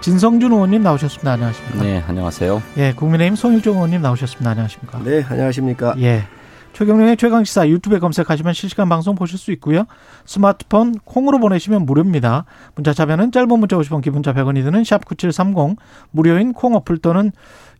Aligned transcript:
진성준 0.00 0.52
의원님 0.52 0.82
나오셨습니다. 0.82 1.32
안녕하십니까? 1.32 1.82
네, 1.82 2.04
안녕하세요. 2.06 2.62
예, 2.76 2.92
국민의힘 2.94 3.34
송일종 3.34 3.76
의원님 3.76 4.00
나오셨습니다. 4.00 4.50
안녕하십니까? 4.50 5.02
네, 5.02 5.24
안녕하십니까? 5.28 5.94
예. 5.98 6.24
최경영의 6.72 7.16
최강시사 7.16 7.68
유튜브에 7.68 7.98
검색하시면 7.98 8.52
실시간 8.52 8.88
방송 8.88 9.16
보실 9.16 9.36
수 9.36 9.50
있고요. 9.52 9.84
스마트폰 10.24 10.94
콩으로 11.04 11.40
보내시면 11.40 11.84
무료입니다. 11.84 12.44
문자 12.76 12.92
참여는 12.92 13.32
짧은 13.32 13.48
문자 13.48 13.76
50원, 13.76 14.00
기본자 14.00 14.32
100원이 14.32 14.62
드는 14.62 14.84
샵 14.84 15.04
9730 15.04 15.76
무료인 16.12 16.52
콩 16.52 16.76
어플 16.76 16.98
또는 16.98 17.32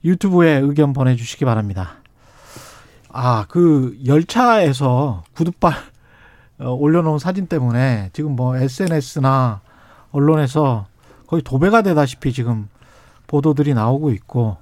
유튜브에 0.05 0.59
의견 0.59 0.93
보내주시기 0.93 1.45
바랍니다. 1.45 1.99
아, 3.13 3.47
그 3.49 3.97
열차에서 4.05 5.23
구두발 5.35 5.75
어, 6.59 6.71
올려놓은 6.73 7.21
사진 7.21 7.47
때문에 7.47 8.11
지금 8.13 8.35
뭐 8.35 8.57
SNS나 8.57 9.61
언론에서 10.11 10.88
거의 11.29 11.43
도배가 11.43 11.83
되다시피 11.83 12.33
지금 12.33 12.69
보도들이 13.27 13.75
나오고 13.75 14.11
있고 14.13 14.57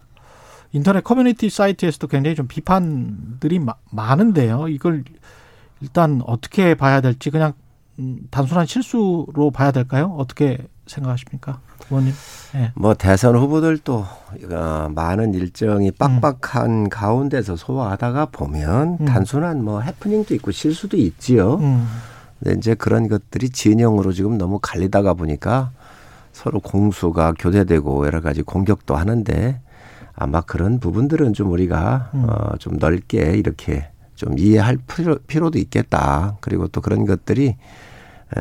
인터넷 0.72 1.02
커뮤니티 1.02 1.48
사이트에서도 1.48 2.06
굉장히 2.08 2.34
좀 2.34 2.48
비판들이 2.48 3.60
마, 3.60 3.74
많은데요. 3.90 4.68
이걸 4.68 5.04
일단 5.80 6.20
어떻게 6.26 6.74
봐야 6.74 7.00
될지 7.00 7.30
그냥 7.30 7.52
음, 7.98 8.18
단순한 8.30 8.66
실수로 8.66 9.52
봐야 9.54 9.70
될까요? 9.70 10.14
어떻게 10.18 10.58
생각하십니까, 10.86 11.60
의원님? 11.88 12.12
네. 12.52 12.72
뭐 12.74 12.94
대선 12.94 13.36
후보들도 13.36 14.06
어, 14.52 14.88
많은 14.94 15.34
일정이 15.34 15.92
빡빡한 15.92 16.70
음. 16.70 16.88
가운데서 16.88 17.56
소화하다가 17.56 18.26
보면 18.26 18.98
음. 19.00 19.04
단순한 19.06 19.64
뭐 19.64 19.80
해프닝도 19.80 20.34
있고 20.34 20.50
실수도 20.50 20.96
있지요. 20.96 21.54
음. 21.54 21.86
근데 22.40 22.58
이제 22.58 22.74
그런 22.74 23.08
것들이 23.08 23.50
진영으로 23.50 24.12
지금 24.12 24.36
너무 24.36 24.58
갈리다가 24.60 25.14
보니까 25.14 25.70
서로 26.36 26.60
공수가 26.60 27.32
교대되고 27.38 28.04
여러 28.04 28.20
가지 28.20 28.42
공격도 28.42 28.94
하는데 28.94 29.58
아마 30.14 30.42
그런 30.42 30.80
부분들은 30.80 31.32
좀 31.32 31.50
우리가 31.50 32.10
음. 32.12 32.26
어, 32.28 32.56
좀 32.58 32.76
넓게 32.76 33.38
이렇게 33.38 33.88
좀 34.16 34.38
이해할 34.38 34.76
필요, 34.86 35.16
필요도 35.26 35.58
있겠다. 35.58 36.36
그리고 36.42 36.68
또 36.68 36.82
그런 36.82 37.06
것들이 37.06 37.56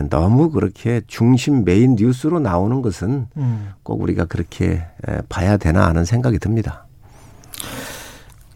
너무 0.09 0.51
그렇게 0.51 1.03
중심 1.07 1.63
메인 1.63 1.95
뉴스로 1.95 2.41
나오는 2.41 2.81
것은 2.81 3.27
음. 3.37 3.69
꼭 3.83 4.01
우리가 4.01 4.25
그렇게 4.25 4.85
봐야 5.29 5.55
되나 5.55 5.87
하는 5.87 6.03
생각이 6.03 6.37
듭니다. 6.39 6.87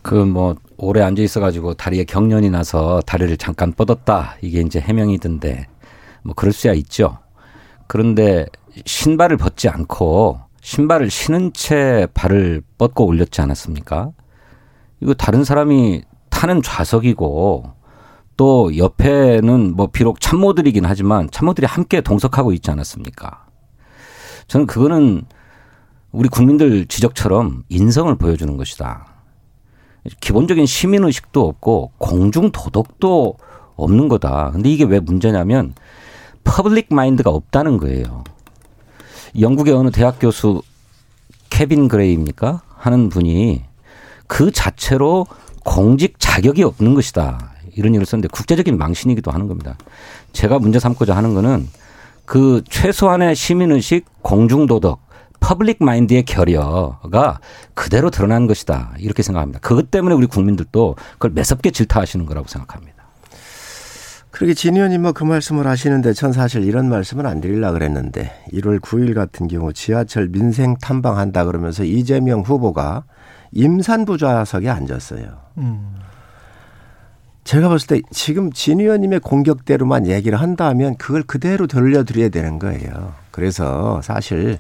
그 0.02 0.16
뭐 0.16 0.58
오래 0.76 1.02
앉아 1.02 1.22
있어가지고 1.22 1.76
다리에 1.76 2.04
경련이 2.04 2.50
나서 2.50 3.00
다리를 3.06 3.38
잠깐 3.38 3.72
뻗었다 3.72 4.36
이게 4.42 4.60
이제 4.60 4.82
해명이던데 4.82 5.68
뭐 6.24 6.34
그럴 6.36 6.52
수야 6.52 6.74
있죠. 6.74 7.20
그런데 7.88 8.46
신발을 8.86 9.38
벗지 9.38 9.70
않고 9.70 10.40
신발을 10.62 11.10
신은 11.10 11.54
채 11.54 12.08
발을 12.14 12.62
뻗고 12.78 13.06
올렸지 13.06 13.42
않았습니까? 13.42 14.12
이거 15.02 15.14
다른 15.14 15.44
사람이 15.44 16.04
타는 16.30 16.62
좌석이고 16.62 17.72
또 18.38 18.78
옆에는 18.78 19.76
뭐 19.76 19.88
비록 19.88 20.22
참모들이긴 20.22 20.86
하지만 20.86 21.30
참모들이 21.32 21.68
함께 21.68 22.02
동석하고 22.02 22.54
있지 22.54 22.72
않았습니까? 22.72 23.46
저는 24.48 24.66
그거는 24.66 25.24
우리 26.12 26.30
국민들 26.30 26.86
지적처럼 26.86 27.64
인성을 27.70 28.14
보여주는 28.16 28.56
것이다. 28.58 29.06
기본적인 30.22 30.66
시민의식도 30.66 31.48
없고 31.48 31.92
공중 31.98 32.52
도덕도 32.52 33.38
없는 33.76 34.08
거다. 34.08 34.52
근데 34.52 34.70
이게 34.70 34.84
왜 34.86 35.00
문제냐면 35.00 35.74
public 36.44 36.94
mind가 36.94 37.30
없다는 37.30 37.78
거예요. 37.78 38.24
영국의 39.40 39.74
어느 39.74 39.92
대학 39.92 40.18
교수 40.20 40.62
케빈 41.50 41.88
그레이입니까? 41.88 42.62
하는 42.76 43.10
분이 43.10 43.64
그 44.28 44.52
자체로 44.52 45.26
공직 45.66 46.16
자격이 46.20 46.64
없는 46.64 46.94
것이다. 46.94 47.52
이런 47.76 47.94
얘기를 47.94 48.06
썼는데 48.06 48.30
국제적인 48.30 48.78
망신이기도 48.78 49.32
하는 49.32 49.48
겁니다. 49.48 49.76
제가 50.34 50.60
문제 50.60 50.80
삼고자 50.80 51.16
하는 51.16 51.34
거는 51.34 51.68
그 52.26 52.64
최소한의 52.70 53.36
시민의식, 53.36 54.06
공중도덕, 54.22 55.02
public 55.40 55.84
mind의 55.84 56.24
결여가 56.24 57.40
그대로 57.74 58.10
드러난 58.10 58.48
것이다. 58.48 58.94
이렇게 59.00 59.24
생각합니다. 59.24 59.60
그것 59.60 59.90
때문에 59.90 60.16
우리 60.16 60.28
국민들도 60.28 60.96
그걸 61.14 61.32
매섭게 61.32 61.72
질타하시는 61.72 62.26
거라고 62.26 62.48
생각합니다. 62.48 62.99
그렇게 64.40 64.54
진 64.54 64.78
의원님 64.78 65.02
뭐그 65.02 65.26
말씀을 65.26 65.68
하시는데 65.68 66.14
전 66.14 66.32
사실 66.32 66.64
이런 66.64 66.88
말씀은 66.88 67.26
안 67.26 67.42
드리려고 67.42 67.74
그랬는데 67.74 68.32
1월 68.54 68.80
9일 68.80 69.14
같은 69.14 69.50
경우 69.50 69.74
지하철 69.74 70.30
민생 70.30 70.78
탐방한다 70.78 71.44
그러면서 71.44 71.84
이재명 71.84 72.40
후보가 72.40 73.04
임산부 73.52 74.18
좌석에 74.18 74.70
앉았어요. 74.70 75.42
음. 75.58 75.94
제가 77.44 77.68
봤을 77.68 77.88
때 77.88 78.02
지금 78.12 78.50
진 78.54 78.80
의원님의 78.80 79.20
공격대로만 79.20 80.08
얘기를 80.08 80.40
한다면 80.40 80.96
그걸 80.96 81.22
그대로 81.24 81.68
돌려드려야 81.68 82.30
되는 82.30 82.60
거예요. 82.60 83.16
그래서 83.32 84.02
사실 84.02 84.58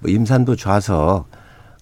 뭐 0.00 0.10
임산부 0.10 0.56
좌석 0.56 1.30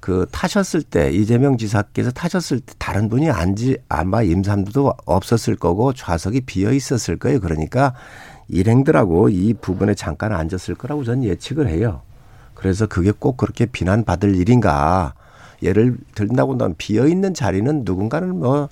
그 0.01 0.27
타셨을 0.33 0.83
때 0.83 1.11
이재명 1.13 1.59
지사께서 1.59 2.11
타셨을 2.11 2.61
때 2.61 2.75
다른 2.79 3.09
분이 3.09 3.31
앉지 3.31 3.79
아마 3.89 4.23
임산부도 4.23 4.95
없었을 5.05 5.57
거고 5.57 5.93
좌석이 5.93 6.43
비어 6.43 6.73
있었을 6.73 7.19
거예요. 7.19 7.41
그러니까 7.41 7.95
일행들하고 8.49 9.29
이 9.29 9.55
부분에 9.55 9.95
잠깐 9.95 10.33
앉았을 10.33 10.75
거라고 10.75 11.05
저는 11.05 11.25
예측을 11.25 11.69
해요. 11.69 12.01
그래서 12.55 12.87
그게 12.87 13.13
꼭 13.17 13.37
그렇게 13.37 13.67
비난받을 13.67 14.35
일인가. 14.37 15.15
예를 15.63 15.99
들다고 16.15 16.55
하면 16.55 16.75
비어 16.79 17.07
있는 17.07 17.35
자리는 17.35 17.83
누군가는 17.85 18.39
뭐 18.39 18.69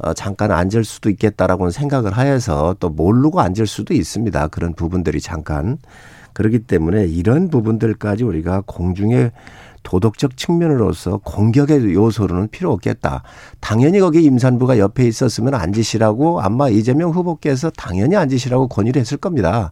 어, 0.00 0.14
잠깐 0.14 0.52
앉을 0.52 0.84
수도 0.84 1.10
있겠다라고는 1.10 1.72
생각을 1.72 2.12
하여서 2.12 2.76
또 2.78 2.88
모르고 2.88 3.40
앉을 3.40 3.66
수도 3.66 3.94
있습니다. 3.94 4.48
그런 4.48 4.72
부분들이 4.74 5.20
잠깐. 5.20 5.78
그렇기 6.32 6.60
때문에 6.60 7.06
이런 7.06 7.48
부분들까지 7.48 8.22
우리가 8.22 8.62
공중에 8.64 9.32
도덕적 9.82 10.36
측면으로서 10.36 11.18
공격의 11.18 11.94
요소로는 11.94 12.48
필요 12.48 12.72
없겠다. 12.72 13.22
당연히 13.60 14.00
거기 14.00 14.22
임산부가 14.24 14.78
옆에 14.78 15.06
있었으면 15.06 15.54
앉으시라고 15.54 16.40
아마 16.40 16.68
이재명 16.68 17.10
후보께서 17.10 17.70
당연히 17.70 18.16
앉으시라고 18.16 18.68
권유를 18.68 19.00
했을 19.00 19.16
겁니다. 19.16 19.70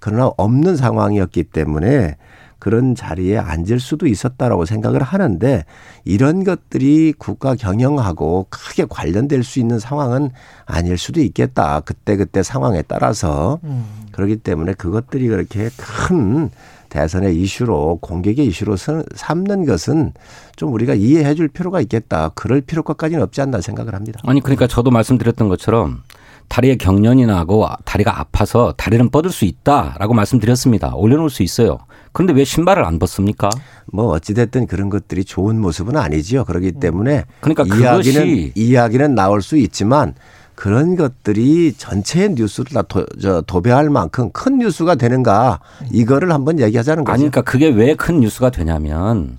그러나 0.00 0.30
없는 0.36 0.76
상황이었기 0.76 1.44
때문에 1.44 2.16
그런 2.58 2.94
자리에 2.94 3.36
앉을 3.36 3.80
수도 3.80 4.06
있었다라고 4.06 4.64
생각을 4.64 5.02
하는데 5.02 5.64
이런 6.04 6.42
것들이 6.42 7.12
국가 7.16 7.54
경영하고 7.54 8.46
크게 8.50 8.86
관련될 8.88 9.44
수 9.44 9.60
있는 9.60 9.78
상황은 9.78 10.30
아닐 10.64 10.96
수도 10.96 11.20
있겠다. 11.20 11.80
그때 11.80 12.16
그때 12.16 12.42
상황에 12.42 12.82
따라서 12.82 13.60
음. 13.64 13.84
그렇기 14.12 14.36
때문에 14.36 14.72
그것들이 14.74 15.28
그렇게 15.28 15.68
큰 15.76 16.50
대선의 16.88 17.36
이슈로 17.40 17.98
공격의 18.00 18.46
이슈로 18.46 18.76
삼는 19.14 19.66
것은 19.66 20.12
좀 20.56 20.72
우리가 20.72 20.94
이해해 20.94 21.34
줄 21.34 21.48
필요가 21.48 21.80
있겠다. 21.80 22.30
그럴 22.34 22.60
필요까지는 22.60 23.22
없지 23.22 23.40
않나 23.40 23.60
생각을 23.60 23.94
합니다. 23.94 24.20
아니 24.24 24.40
그러니까 24.40 24.66
저도 24.66 24.90
말씀드렸던 24.90 25.48
것처럼 25.48 26.02
다리에 26.48 26.76
경련이 26.76 27.26
나고 27.26 27.66
다리가 27.84 28.20
아파서 28.20 28.72
다리는 28.76 29.10
뻗을 29.10 29.30
수 29.30 29.44
있다라고 29.44 30.14
말씀드렸습니다. 30.14 30.94
올려놓을 30.94 31.28
수 31.28 31.42
있어요. 31.42 31.78
그런데 32.12 32.32
왜 32.32 32.44
신발을 32.44 32.84
안 32.84 32.98
벗습니까? 32.98 33.50
뭐 33.92 34.12
어찌됐든 34.12 34.66
그런 34.66 34.88
것들이 34.88 35.24
좋은 35.24 35.60
모습은 35.60 35.96
아니지요. 35.96 36.44
그렇기 36.44 36.72
때문에 36.72 37.24
그러니까 37.40 37.64
이야기는 37.76 38.52
이야기는 38.54 39.14
나올 39.14 39.42
수 39.42 39.56
있지만 39.56 40.14
그런 40.56 40.96
것들이 40.96 41.74
전체 41.76 42.28
뉴스를 42.28 42.72
다 42.72 42.82
도, 42.82 43.04
저, 43.20 43.42
도배할 43.42 43.90
만큼 43.90 44.30
큰 44.32 44.58
뉴스가 44.58 44.94
되는가 44.96 45.60
이거를 45.92 46.32
한번 46.32 46.58
얘기하자는 46.58 47.04
거죠. 47.04 47.12
아니 47.12 47.20
그러니까 47.30 47.42
그게 47.42 47.68
왜 47.68 47.94
큰 47.94 48.20
뉴스가 48.20 48.50
되냐면 48.50 49.38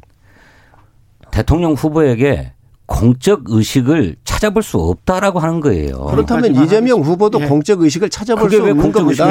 대통령 1.32 1.74
후보에게 1.74 2.54
공적 2.86 3.44
의식을 3.48 4.16
찾아볼 4.24 4.64
수 4.64 4.78
없다라고 4.78 5.40
하는 5.40 5.60
거예요. 5.60 6.06
그렇다면 6.06 6.56
이재명 6.64 7.02
후보도 7.02 7.42
예. 7.42 7.46
공적 7.48 7.82
의식을 7.82 8.10
찾아볼 8.10 8.50
수 8.50 8.56
없는 8.72 8.92
겁니다. 9.04 9.26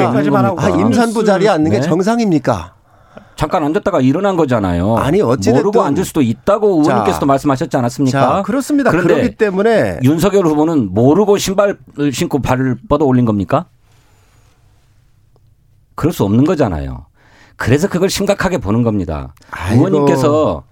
아, 0.59 0.69
임산부 0.69 1.23
자리에 1.25 1.49
앉는 1.49 1.71
네? 1.71 1.77
게 1.79 1.81
정상입니까? 1.81 2.75
잠깐 3.35 3.63
앉았다가 3.63 4.01
일어난 4.01 4.35
거잖아요. 4.35 4.97
아니 4.97 5.21
어찌됐든 5.21 5.53
모르고 5.63 5.81
앉을 5.83 6.05
수도 6.05 6.21
있다고 6.21 6.81
의원님께서도 6.81 7.25
말씀하셨지 7.25 7.75
않았습니까? 7.77 8.19
자, 8.19 8.41
그렇습니다. 8.43 8.89
그런데 8.91 9.13
그렇기 9.13 9.35
때문에 9.35 9.99
윤석열 10.03 10.45
후보는 10.45 10.93
모르고 10.93 11.37
신발을 11.37 11.77
신고 12.13 12.39
발을 12.41 12.77
뻗어 12.89 13.05
올린 13.05 13.25
겁니까? 13.25 13.65
그럴 15.95 16.13
수 16.13 16.23
없는 16.23 16.45
거잖아요. 16.45 17.05
그래서 17.55 17.87
그걸 17.87 18.09
심각하게 18.09 18.59
보는 18.59 18.83
겁니다. 18.83 19.33
아이고. 19.51 19.87
의원님께서 19.87 20.63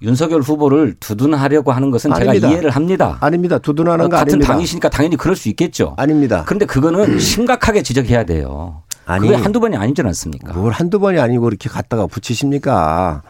윤석열 0.00 0.40
후보를 0.40 0.94
두둔하려고 1.00 1.72
하는 1.72 1.90
것은 1.90 2.12
아닙니다. 2.12 2.34
제가 2.34 2.52
이해를 2.52 2.70
합니다. 2.70 3.18
아닙니다. 3.20 3.58
두둔하는 3.58 4.04
거 4.08 4.16
같은 4.16 4.34
아닙니다. 4.34 4.52
당이시니까 4.52 4.88
당연히 4.90 5.16
그럴 5.16 5.34
수 5.34 5.48
있겠죠. 5.48 5.94
아닙니다. 5.96 6.44
그런데 6.46 6.66
그거는 6.66 7.18
심각하게 7.18 7.82
지적해야 7.82 8.22
돼요. 8.24 8.82
아니. 9.08 9.26
그게 9.26 9.40
한두 9.40 9.58
번이 9.58 9.76
아니지 9.76 10.02
않습니까? 10.02 10.52
뭘 10.52 10.70
한두 10.70 10.98
번이 11.00 11.18
아니고 11.18 11.48
이렇게 11.48 11.68
갖다가 11.68 12.06
붙이십니까? 12.06 13.22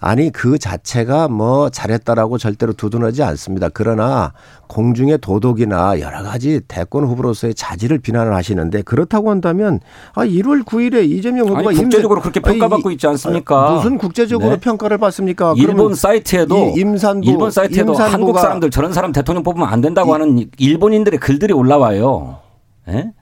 아니 0.00 0.32
그 0.32 0.58
자체가 0.58 1.28
뭐 1.28 1.70
잘했다라고 1.70 2.36
절대로 2.36 2.72
두둔하지 2.72 3.22
않습니다. 3.22 3.68
그러나 3.72 4.32
공중의 4.66 5.18
도덕이나 5.18 6.00
여러 6.00 6.24
가지 6.24 6.60
대권 6.66 7.04
후보로서의 7.04 7.54
자질을 7.54 7.98
비난을 7.98 8.34
하시는데 8.34 8.82
그렇다고 8.82 9.30
한다면 9.30 9.78
아 10.14 10.24
1월 10.26 10.64
9일에 10.64 11.08
이재명 11.08 11.46
후보가 11.46 11.68
아니, 11.68 11.78
국제적으로 11.78 12.20
그렇게 12.20 12.40
평가받고 12.40 12.90
있지 12.90 13.06
않습니까? 13.06 13.68
아니, 13.68 13.76
무슨 13.76 13.98
국제적으로 13.98 14.50
네. 14.50 14.56
평가를 14.56 14.98
받습니까? 14.98 15.54
일본 15.56 15.94
사이트에도 15.94 16.72
이 16.74 16.80
임산부 16.80 17.30
일본 17.30 17.52
사이트에도 17.52 17.92
임산부가 17.92 18.12
한국 18.12 18.38
사람들 18.40 18.70
저런 18.70 18.92
사람 18.92 19.12
대통령 19.12 19.44
뽑으면 19.44 19.68
안 19.68 19.80
된다고 19.80 20.14
하는 20.14 20.50
일본인들의 20.58 21.20
글들이 21.20 21.52
올라와요. 21.52 22.40
예? 22.88 23.12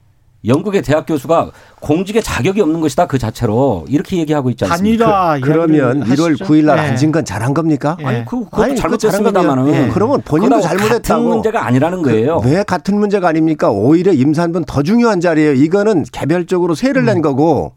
영국의 0.47 0.81
대학 0.83 1.05
교수가 1.07 1.51
공직에 1.81 2.21
자격이 2.23 2.61
없는 2.63 2.81
것이다 2.81 3.07
그 3.07 3.19
자체로 3.19 3.85
이렇게 3.89 4.17
얘기하고 4.17 4.49
있지 4.51 4.65
않습니까? 4.65 5.05
단일화 5.05 5.41
그러면 5.43 5.97
이야기를 5.99 6.17
1월 6.17 6.29
하시죠. 6.31 6.45
9일 6.47 6.65
날 6.65 6.79
예. 6.79 6.83
앉은 6.83 7.13
건 7.13 7.25
잘한 7.27 7.53
겁니까? 7.53 7.97
예. 8.01 8.05
아니 8.07 8.25
그 8.25 8.45
그것도 8.45 8.75
잘못됐습니다만은 8.75 9.75
예. 9.75 9.91
그러면 9.93 10.23
본인도 10.23 10.61
잘못했다고. 10.61 10.99
같은 11.03 11.23
문제가 11.29 11.67
아니라는 11.67 12.03
거예요. 12.03 12.41
왜 12.45 12.63
같은 12.63 12.99
문제가 12.99 13.29
아닙니까? 13.29 13.71
오히려 13.71 14.13
임산부는 14.13 14.65
더 14.65 14.83
중요한 14.83 15.21
자리예요. 15.21 15.53
이거는 15.53 16.05
개별적으로 16.11 16.75
세를 16.75 17.03
음. 17.03 17.07
낸 17.07 17.23
거고. 17.23 17.73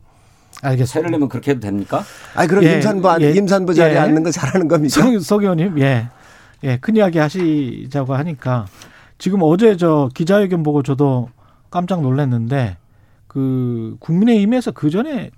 알겠습니다. 0.62 0.86
세를 0.94 1.12
내면 1.12 1.28
그렇게 1.28 1.52
해도 1.52 1.60
됩니까? 1.60 2.04
아니 2.36 2.48
그럼 2.48 2.64
예, 2.64 2.76
임산부 2.76 3.10
안- 3.10 3.22
예, 3.22 3.32
임산부 3.32 3.74
자리에 3.74 3.96
예. 3.96 4.00
앉는 4.00 4.24
거 4.24 4.32
잘하는 4.32 4.70
겁니까? 4.70 5.02
성, 5.02 5.20
석 5.20 5.42
의원님, 5.42 5.78
예. 5.80 6.08
예, 6.64 6.78
큰 6.78 6.96
이야기 6.96 7.18
하시자고 7.20 8.16
하니까 8.16 8.68
지금 9.18 9.40
어제 9.42 9.76
저 9.76 10.10
기자회견 10.14 10.64
보고 10.64 10.82
저도 10.82 11.28
깜짝 11.74 12.02
놀랐는데 12.04 12.78
그 13.28 13.98
국민의힘에서 14.00 14.72
그 14.72 14.92
전에 14.92 15.32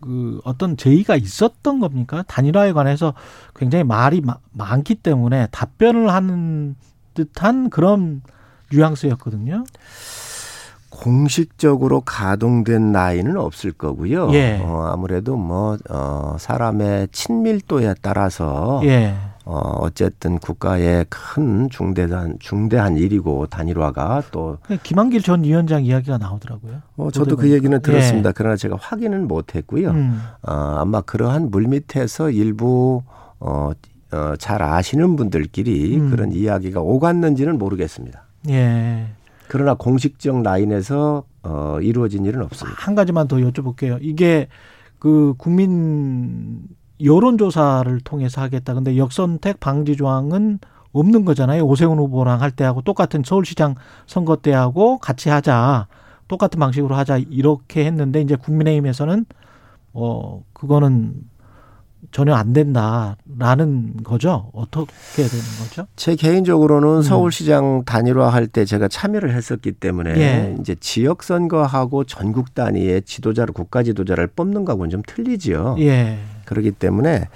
그 0.00 0.40
어떤 0.44 0.76
제의가 0.76 1.16
있었던 1.16 1.80
겁니까? 1.80 2.22
단일화에 2.28 2.72
관해서 2.72 3.12
굉장히 3.56 3.82
말이 3.84 4.20
마- 4.20 4.38
많기 4.52 4.94
때문에 4.94 5.48
답변을 5.50 6.12
하는 6.12 6.76
듯한 7.14 7.70
그런 7.70 8.22
뉘앙스였거든요. 8.72 9.64
공식적으로 10.90 12.02
가동된 12.02 12.92
나이는 12.92 13.36
없을 13.36 13.72
거고요. 13.72 14.32
예. 14.34 14.60
어, 14.62 14.88
아무래도 14.92 15.36
뭐 15.36 15.76
어, 15.90 16.36
사람의 16.38 17.08
친밀도에 17.12 17.94
따라서 18.02 18.80
예. 18.84 19.14
어, 19.44 19.58
어쨌든 19.80 20.38
국가의 20.38 21.06
큰 21.08 21.68
중대한 21.68 22.36
중대한 22.38 22.96
일이고 22.96 23.46
단일화가 23.46 24.24
또 24.30 24.58
김한길 24.82 25.22
전 25.22 25.42
위원장 25.42 25.84
이야기가 25.84 26.18
나오더라고요. 26.18 26.82
어, 26.96 27.10
저도 27.10 27.36
그. 27.36 27.50
얘기는 27.50 27.82
들었습니다. 27.82 28.28
예. 28.30 28.32
그러나 28.36 28.56
제가 28.56 28.76
확인은 28.80 29.26
못했고요. 29.28 29.90
음. 29.90 30.22
어, 30.42 30.52
아마 30.78 31.00
그러한 31.00 31.50
물 31.50 31.66
밑에서 31.66 32.30
일부 32.30 33.02
어, 33.40 33.72
어, 34.12 34.34
잘 34.38 34.62
아시는 34.62 35.16
분들끼리 35.16 35.98
음. 35.98 36.10
그런 36.10 36.32
이야기가 36.32 36.80
오갔는지는 36.80 37.58
모르겠습니다. 37.58 38.24
예. 38.50 39.06
그러나 39.48 39.74
공식적 39.74 40.42
라인에서 40.42 41.24
어, 41.42 41.78
이루어진 41.82 42.24
일은 42.24 42.42
없습니다. 42.42 42.78
한 42.80 42.94
가지만 42.94 43.28
더 43.28 43.36
여쭤볼게요. 43.36 43.98
이게 44.00 44.48
그 44.98 45.34
국민 45.36 46.62
여론조사를 47.04 48.00
통해서 48.00 48.40
하겠다. 48.40 48.74
근데 48.74 48.96
역선택 48.96 49.60
방지 49.60 49.96
조항은 49.96 50.58
없는 50.92 51.24
거잖아요. 51.24 51.64
오세훈 51.64 51.98
후보랑 51.98 52.40
할 52.42 52.50
때하고 52.50 52.82
똑같은 52.82 53.22
서울시장 53.24 53.74
선거 54.06 54.36
때하고 54.36 54.98
같이 54.98 55.28
하자. 55.30 55.86
똑같은 56.28 56.60
방식으로 56.60 56.94
하자. 56.94 57.18
이렇게 57.18 57.84
했는데 57.86 58.20
이제 58.20 58.36
국민의힘에서는 58.36 59.24
어 59.94 60.42
그거는 60.52 61.14
전혀 62.10 62.34
안 62.34 62.52
된다라는 62.52 64.02
거죠. 64.02 64.50
어떻게 64.52 65.22
되는 65.22 65.44
거죠? 65.60 65.86
제 65.96 66.16
개인적으로는 66.16 66.96
음. 66.98 67.02
서울시장 67.02 67.84
단일화 67.86 68.28
할 68.28 68.48
때 68.48 68.64
제가 68.64 68.88
참여를 68.88 69.34
했었기 69.34 69.72
때문에 69.72 70.10
예. 70.18 70.56
이제 70.60 70.74
지역 70.80 71.22
선거하고 71.22 72.04
전국 72.04 72.54
단위의 72.54 73.02
지도자를 73.02 73.54
국가 73.54 73.82
지도자를 73.82 74.26
뽑는 74.26 74.64
거하고는 74.64 74.90
좀 74.90 75.02
틀리지요. 75.06 75.76
예. 75.78 76.18
그렇기 76.52 76.72
때문에 76.72 77.28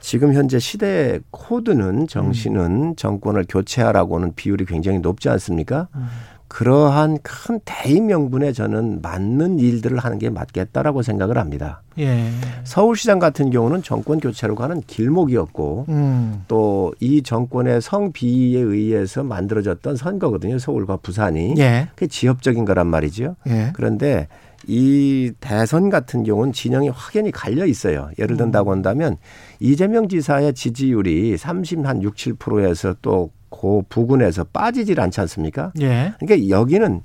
지금 0.00 0.32
현재 0.34 0.58
시대 0.58 1.18
코드는 1.30 2.06
정신은 2.06 2.96
정권을 2.96 3.46
교체하라고는 3.48 4.34
비율이 4.36 4.64
굉장히 4.66 4.98
높지 5.00 5.28
않습니까? 5.28 5.88
음. 5.94 6.06
그러한 6.48 7.18
큰 7.22 7.60
대의 7.64 8.00
명분에 8.00 8.52
저는 8.52 9.00
맞는 9.02 9.58
일들을 9.58 9.98
하는 9.98 10.18
게 10.18 10.30
맞겠다라고 10.30 11.02
생각을 11.02 11.36
합니다. 11.36 11.82
예. 11.98 12.30
서울시장 12.64 13.18
같은 13.18 13.50
경우는 13.50 13.82
정권 13.82 14.18
교체로 14.18 14.54
가는 14.54 14.80
길목이었고 14.80 15.84
음. 15.90 16.44
또이 16.48 17.22
정권의 17.22 17.82
성비에 17.82 18.60
의해서 18.60 19.22
만들어졌던 19.22 19.96
선거거든요. 19.96 20.58
서울과 20.58 20.96
부산이. 20.96 21.54
예. 21.58 21.88
그게 21.94 22.06
지역적인 22.06 22.64
거란 22.64 22.86
말이죠. 22.86 23.36
예. 23.46 23.70
그런데 23.74 24.26
이 24.66 25.32
대선 25.40 25.88
같은 25.88 26.24
경우는 26.24 26.52
진영이 26.52 26.88
확연히 26.88 27.30
갈려 27.30 27.64
있어요. 27.64 28.10
예를 28.18 28.36
든다고 28.36 28.72
한다면 28.72 29.16
이재명 29.60 30.08
지사의 30.08 30.54
지지율이 30.54 31.36
30한 31.36 32.02
6, 32.02 32.14
7%에서 32.14 32.94
또 33.02 33.30
그 33.50 33.82
부근에서 33.88 34.44
빠지질 34.44 35.00
않지 35.00 35.20
않습니까? 35.22 35.72
예. 35.80 36.12
그러니까 36.18 36.48
여기는 36.48 37.02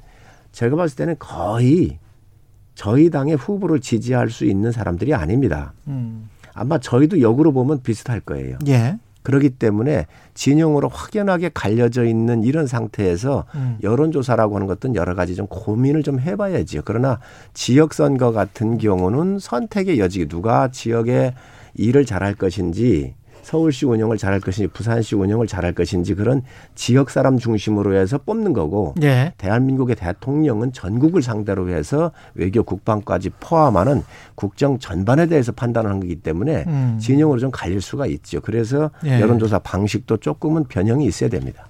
제가 0.51 0.75
봤을 0.75 0.95
때는 0.97 1.15
거의 1.19 1.99
저희 2.75 3.09
당의 3.09 3.35
후보를 3.35 3.79
지지할 3.79 4.29
수 4.29 4.45
있는 4.45 4.71
사람들이 4.71 5.13
아닙니다. 5.13 5.73
음. 5.87 6.29
아마 6.53 6.77
저희도 6.77 7.21
역으로 7.21 7.51
보면 7.51 7.81
비슷할 7.81 8.19
거예요. 8.19 8.57
예. 8.67 8.97
그렇기 9.23 9.51
때문에 9.51 10.05
진영으로 10.33 10.89
확연하게 10.89 11.51
갈려져 11.53 12.05
있는 12.05 12.43
이런 12.43 12.67
상태에서 12.67 13.45
음. 13.55 13.77
여론조사라고 13.81 14.55
하는 14.55 14.67
것은 14.67 14.95
여러 14.95 15.15
가지 15.15 15.35
좀 15.35 15.47
고민을 15.47 16.03
좀 16.03 16.19
해봐야지요. 16.19 16.81
그러나 16.85 17.19
지역선거 17.53 18.31
같은 18.31 18.77
경우는 18.77 19.39
선택의 19.39 19.99
여지, 19.99 20.27
누가 20.27 20.69
지역에 20.69 21.33
일을 21.75 22.05
잘할 22.05 22.35
것인지 22.35 23.15
서울시 23.43 23.85
운영을 23.85 24.17
잘할 24.17 24.39
것인지 24.39 24.67
부산시 24.67 25.15
운영을 25.15 25.45
잘할 25.47 25.73
것인지 25.73 26.15
그런 26.15 26.41
지역 26.73 27.09
사람 27.09 27.37
중심으로 27.37 27.95
해서 27.95 28.17
뽑는 28.17 28.53
거고 28.53 28.95
예. 29.03 29.33
대한민국의 29.37 29.95
대통령은 29.95 30.73
전국을 30.73 31.21
상대로 31.21 31.69
해서 31.69 32.11
외교 32.33 32.63
국방까지 32.63 33.31
포함하는 33.39 34.03
국정 34.35 34.79
전반에 34.79 35.27
대해서 35.27 35.51
판단하는 35.51 35.99
거기 35.99 36.15
때문에 36.15 36.63
음. 36.67 36.97
진영으로 36.99 37.39
좀 37.39 37.51
갈릴 37.51 37.81
수가 37.81 38.07
있죠. 38.07 38.41
그래서 38.41 38.89
예. 39.05 39.19
여론조사 39.19 39.59
방식도 39.59 40.17
조금은 40.17 40.65
변형이 40.65 41.05
있어야 41.05 41.29
됩니다. 41.29 41.67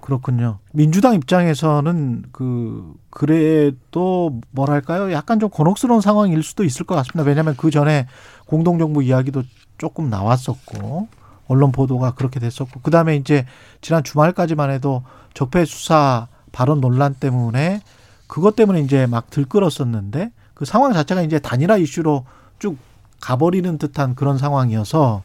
그렇군요. 0.00 0.58
민주당 0.72 1.14
입장에서는 1.14 2.24
그 2.32 2.92
그래도 3.08 4.40
뭐랄까요? 4.50 5.12
약간 5.12 5.38
좀 5.38 5.48
곤혹스러운 5.48 6.00
상황일 6.00 6.42
수도 6.42 6.64
있을 6.64 6.84
것 6.84 6.96
같습니다. 6.96 7.22
왜냐하면 7.22 7.54
그 7.56 7.70
전에 7.70 8.08
공동정부 8.56 9.02
이야기도 9.02 9.44
조금 9.78 10.10
나왔었고 10.10 11.08
언론 11.48 11.72
보도가 11.72 12.12
그렇게 12.14 12.38
됐었고 12.38 12.80
그 12.82 12.90
다음에 12.90 13.16
이제 13.16 13.46
지난 13.80 14.04
주말까지만 14.04 14.70
해도 14.70 15.02
적폐 15.32 15.64
수사 15.64 16.28
발언 16.52 16.82
논란 16.82 17.14
때문에 17.14 17.80
그것 18.26 18.54
때문에 18.54 18.82
이제 18.82 19.06
막 19.06 19.30
들끓었었는데 19.30 20.32
그 20.52 20.66
상황 20.66 20.92
자체가 20.92 21.22
이제 21.22 21.38
단일화 21.38 21.78
이슈로 21.78 22.26
쭉 22.58 22.76
가버리는 23.22 23.78
듯한 23.78 24.14
그런 24.14 24.36
상황이어서 24.36 25.22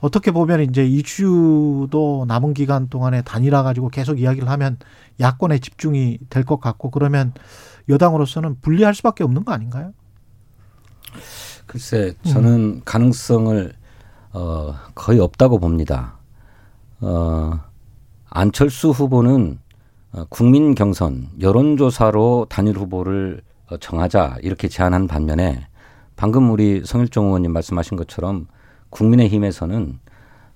어떻게 0.00 0.32
보면 0.32 0.62
이제 0.62 0.84
이슈도 0.84 2.24
남은 2.26 2.54
기간 2.54 2.88
동안에 2.88 3.22
단일화 3.22 3.62
가지고 3.62 3.88
계속 3.88 4.18
이야기를 4.18 4.48
하면 4.48 4.78
야권에 5.20 5.60
집중이 5.60 6.18
될 6.28 6.44
것 6.44 6.58
같고 6.60 6.90
그러면 6.90 7.32
여당으로서는 7.88 8.60
불리할 8.62 8.96
수밖에 8.96 9.22
없는 9.22 9.44
거 9.44 9.52
아닌가요? 9.52 9.92
글쎄, 11.68 12.14
저는 12.24 12.82
가능성을 12.84 13.72
어, 14.32 14.74
거의 14.94 15.20
없다고 15.20 15.58
봅니다. 15.60 16.16
어, 17.00 17.60
안철수 18.30 18.90
후보는 18.90 19.58
어, 20.12 20.24
국민 20.30 20.74
경선 20.74 21.28
여론조사로 21.40 22.46
단일 22.48 22.78
후보를 22.78 23.42
어, 23.70 23.76
정하자 23.76 24.38
이렇게 24.42 24.66
제안한 24.68 25.06
반면에 25.08 25.66
방금 26.16 26.50
우리 26.50 26.82
성일종 26.84 27.26
의원님 27.26 27.52
말씀하신 27.52 27.96
것처럼 27.98 28.46
국민의힘에서는 28.90 29.98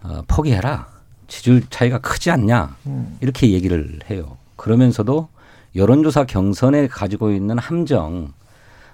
어, 0.05 0.23
포기해라. 0.27 0.89
지지율 1.29 1.63
차이가 1.71 1.99
크지 1.99 2.31
않냐. 2.31 2.77
이렇게 3.21 3.53
얘기를 3.53 4.01
해요. 4.11 4.37
그러면서도 4.57 5.29
여론조사 5.77 6.25
경선에 6.25 6.89
가지고 6.89 7.33
있는 7.33 7.59
함정, 7.59 8.33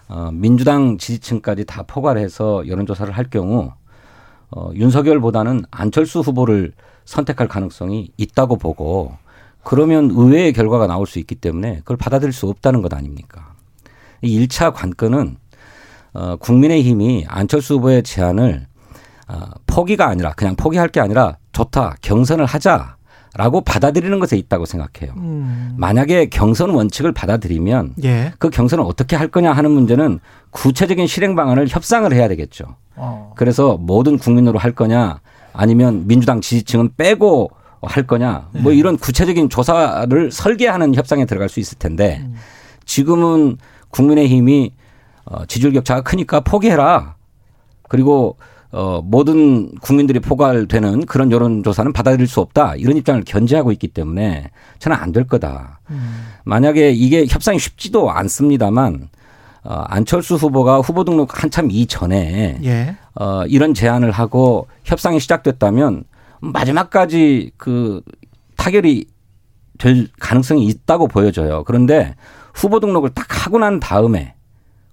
어, 0.08 0.30
민주당 0.32 0.98
지지층까지 0.98 1.64
다 1.66 1.82
포괄 1.82 2.18
해서 2.18 2.66
여론조사를 2.66 3.12
할 3.12 3.24
경우 3.30 3.72
어, 4.50 4.70
윤석열보다는 4.74 5.64
안철수 5.70 6.20
후보를 6.20 6.72
선택할 7.04 7.48
가능성이 7.48 8.10
있다고 8.16 8.56
보고 8.56 9.16
그러면 9.62 10.10
의외의 10.10 10.52
결과가 10.52 10.86
나올 10.86 11.06
수 11.06 11.18
있기 11.18 11.34
때문에 11.34 11.78
그걸 11.78 11.96
받아들일 11.96 12.32
수 12.32 12.48
없다는 12.48 12.80
것 12.80 12.92
아닙니까? 12.94 13.54
이 14.22 14.46
1차 14.46 14.72
관건은 14.72 15.36
어, 16.14 16.36
국민의힘이 16.36 17.26
안철수 17.28 17.74
후보의 17.74 18.02
제안을 18.02 18.66
어, 19.28 19.40
포기가 19.66 20.08
아니라 20.08 20.32
그냥 20.32 20.56
포기할 20.56 20.88
게 20.88 21.00
아니라 21.00 21.36
좋다 21.52 21.96
경선을 22.00 22.46
하자 22.46 22.97
라고 23.38 23.60
받아들이는 23.60 24.18
것에 24.18 24.36
있다고 24.36 24.66
생각해요. 24.66 25.14
음. 25.16 25.76
만약에 25.78 26.26
경선 26.26 26.70
원칙을 26.70 27.12
받아들이면 27.12 27.94
예. 28.02 28.32
그 28.40 28.50
경선을 28.50 28.82
어떻게 28.84 29.14
할 29.14 29.28
거냐 29.28 29.52
하는 29.52 29.70
문제는 29.70 30.18
구체적인 30.50 31.06
실행 31.06 31.36
방안을 31.36 31.68
협상을 31.68 32.12
해야 32.12 32.26
되겠죠. 32.26 32.74
어. 32.96 33.32
그래서 33.36 33.76
모든 33.76 34.18
국민으로 34.18 34.58
할 34.58 34.72
거냐 34.72 35.20
아니면 35.52 36.08
민주당 36.08 36.40
지지층은 36.40 36.94
빼고 36.96 37.52
할 37.80 38.08
거냐 38.08 38.48
뭐 38.54 38.72
이런 38.72 38.96
구체적인 38.98 39.50
조사를 39.50 40.32
설계하는 40.32 40.96
협상에 40.96 41.24
들어갈 41.24 41.48
수 41.48 41.60
있을 41.60 41.78
텐데 41.78 42.28
지금은 42.86 43.56
국민의힘이 43.90 44.72
어, 45.26 45.46
지지율 45.46 45.74
격차가 45.74 46.00
크니까 46.00 46.40
포기해라. 46.40 47.14
그리고 47.88 48.36
어, 48.70 49.00
모든 49.02 49.74
국민들이 49.76 50.20
포괄되는 50.20 51.06
그런 51.06 51.32
여론조사는 51.32 51.92
받아들일 51.92 52.26
수 52.26 52.40
없다. 52.40 52.74
이런 52.76 52.96
입장을 52.96 53.22
견제하고 53.24 53.72
있기 53.72 53.88
때문에 53.88 54.50
저는 54.78 54.96
안 54.96 55.12
될 55.12 55.26
거다. 55.26 55.80
만약에 56.44 56.90
이게 56.90 57.24
협상이 57.26 57.58
쉽지도 57.58 58.10
않습니다만 58.10 59.08
어, 59.64 59.74
안철수 59.88 60.34
후보가 60.36 60.80
후보 60.80 61.04
등록 61.04 61.42
한참 61.42 61.70
이전에 61.70 62.58
예. 62.62 62.96
어, 63.14 63.44
이런 63.46 63.74
제안을 63.74 64.10
하고 64.10 64.66
협상이 64.84 65.18
시작됐다면 65.18 66.04
마지막까지 66.40 67.52
그 67.56 68.02
타결이 68.56 69.06
될 69.78 70.08
가능성이 70.20 70.66
있다고 70.66 71.08
보여져요. 71.08 71.64
그런데 71.64 72.14
후보 72.54 72.80
등록을 72.80 73.10
딱 73.10 73.46
하고 73.46 73.58
난 73.58 73.80
다음에 73.80 74.34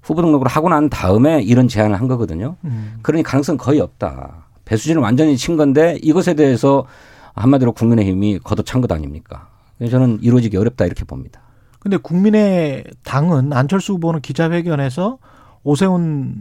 후보 0.06 0.22
등록을 0.22 0.48
하고 0.48 0.70
난 0.70 0.88
다음에 0.88 1.42
이런 1.42 1.68
제안을 1.68 2.00
한 2.00 2.08
거거든요. 2.08 2.58
음. 2.64 3.00
그러니 3.02 3.24
가능성 3.24 3.58
거의 3.58 3.80
없다. 3.80 4.46
배수진을 4.64 5.02
완전히 5.02 5.36
친 5.36 5.58
건데 5.58 5.98
이것에 6.02 6.36
대해서 6.36 6.86
한마디로 7.34 7.72
국민의힘이 7.72 8.40
걷어찬 8.40 8.82
것 8.82 8.92
아닙니까? 8.92 9.50
저는 9.90 10.20
이루어지기 10.22 10.56
어렵다 10.58 10.86
이렇게 10.86 11.04
봅니다. 11.06 11.42
근데 11.80 11.98
국민의 11.98 12.84
당은 13.04 13.52
안철수 13.52 13.94
후보는 13.94 14.22
기자회견에서 14.22 15.18
오세훈 15.64 16.36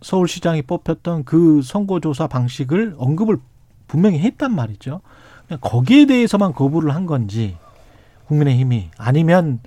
서울시장이 0.00 0.62
뽑혔던 0.62 1.24
그 1.24 1.60
선거조사 1.62 2.26
방식을 2.26 2.94
언급을 2.96 3.36
분명히 3.88 4.20
했단 4.20 4.54
말이죠. 4.54 5.02
거기에 5.60 6.06
대해서만 6.06 6.54
거부를 6.54 6.94
한 6.94 7.04
건지 7.04 7.56
국민의힘이 8.26 8.88
아니면 8.96 9.60